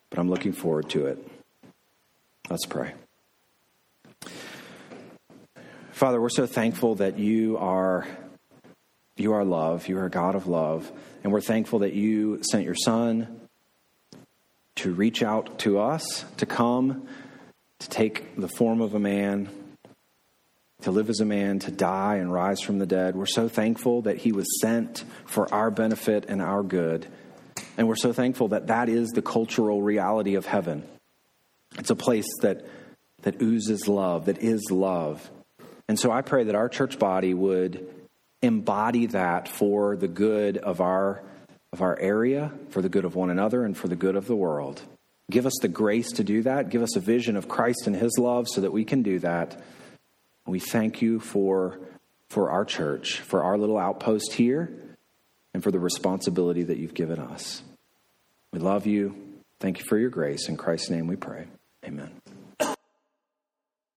but 0.09 0.19
I'm 0.19 0.29
looking 0.29 0.51
forward 0.51 0.89
to 0.91 1.05
it. 1.07 1.25
Let's 2.49 2.65
pray. 2.65 2.93
Father, 5.91 6.19
we're 6.21 6.29
so 6.29 6.45
thankful 6.45 6.95
that 6.95 7.19
you 7.19 7.57
are 7.57 8.05
You 9.17 9.33
are 9.33 9.43
love. 9.43 9.89
You 9.89 9.97
are 9.99 10.05
a 10.05 10.09
God 10.09 10.35
of 10.35 10.47
love. 10.47 10.89
And 11.23 11.33
we're 11.33 11.41
thankful 11.41 11.79
that 11.79 11.91
you 11.91 12.39
sent 12.49 12.63
your 12.63 12.75
Son 12.75 13.41
to 14.75 14.93
reach 14.93 15.21
out 15.21 15.59
to 15.59 15.77
us, 15.79 16.23
to 16.37 16.45
come, 16.45 17.05
to 17.79 17.89
take 17.89 18.35
the 18.35 18.47
form 18.47 18.81
of 18.81 18.93
a 18.93 18.99
man, 18.99 19.49
to 20.81 20.91
live 20.91 21.09
as 21.09 21.19
a 21.19 21.25
man, 21.25 21.59
to 21.59 21.71
die 21.71 22.15
and 22.15 22.31
rise 22.31 22.61
from 22.61 22.79
the 22.79 22.85
dead. 22.85 23.15
We're 23.15 23.25
so 23.25 23.47
thankful 23.47 24.03
that 24.03 24.17
he 24.17 24.31
was 24.31 24.59
sent 24.61 25.03
for 25.25 25.53
our 25.53 25.71
benefit 25.71 26.25
and 26.27 26.41
our 26.41 26.63
good. 26.63 27.07
And 27.77 27.87
we're 27.87 27.95
so 27.95 28.13
thankful 28.13 28.49
that 28.49 28.67
that 28.67 28.89
is 28.89 29.09
the 29.09 29.21
cultural 29.21 29.81
reality 29.81 30.35
of 30.35 30.45
heaven. 30.45 30.83
It's 31.77 31.89
a 31.89 31.95
place 31.95 32.27
that, 32.41 32.65
that 33.21 33.41
oozes 33.41 33.87
love, 33.87 34.25
that 34.25 34.39
is 34.39 34.69
love. 34.69 35.29
And 35.87 35.97
so 35.99 36.11
I 36.11 36.21
pray 36.21 36.43
that 36.45 36.55
our 36.55 36.69
church 36.69 36.99
body 36.99 37.33
would 37.33 37.87
embody 38.41 39.07
that 39.07 39.47
for 39.47 39.95
the 39.95 40.07
good 40.07 40.57
of 40.57 40.81
our, 40.81 41.23
of 41.73 41.81
our 41.81 41.97
area, 41.99 42.51
for 42.69 42.81
the 42.81 42.89
good 42.89 43.05
of 43.05 43.15
one 43.15 43.29
another, 43.29 43.63
and 43.63 43.77
for 43.77 43.87
the 43.87 43.95
good 43.95 44.15
of 44.15 44.27
the 44.27 44.35
world. 44.35 44.81
Give 45.29 45.45
us 45.45 45.57
the 45.61 45.67
grace 45.67 46.11
to 46.13 46.23
do 46.23 46.41
that. 46.43 46.69
Give 46.69 46.81
us 46.81 46.95
a 46.95 46.99
vision 46.99 47.35
of 47.35 47.47
Christ 47.47 47.85
and 47.85 47.95
his 47.95 48.17
love 48.17 48.47
so 48.47 48.61
that 48.61 48.71
we 48.71 48.83
can 48.83 49.03
do 49.03 49.19
that. 49.19 49.61
We 50.47 50.59
thank 50.59 51.01
you 51.01 51.19
for, 51.19 51.79
for 52.29 52.49
our 52.49 52.65
church, 52.65 53.19
for 53.19 53.43
our 53.43 53.57
little 53.57 53.77
outpost 53.77 54.33
here, 54.33 54.73
and 55.53 55.63
for 55.63 55.71
the 55.71 55.79
responsibility 55.79 56.63
that 56.63 56.77
you've 56.77 56.93
given 56.93 57.19
us. 57.19 57.61
We 58.51 58.59
love 58.59 58.87
you. 58.87 59.15
Thank 59.59 59.79
you 59.79 59.85
for 59.85 59.97
your 59.97 60.09
grace. 60.09 60.49
In 60.49 60.57
Christ's 60.57 60.89
name 60.89 61.05
we 61.07 61.15
pray. 61.15 61.45
Amen. 61.85 62.18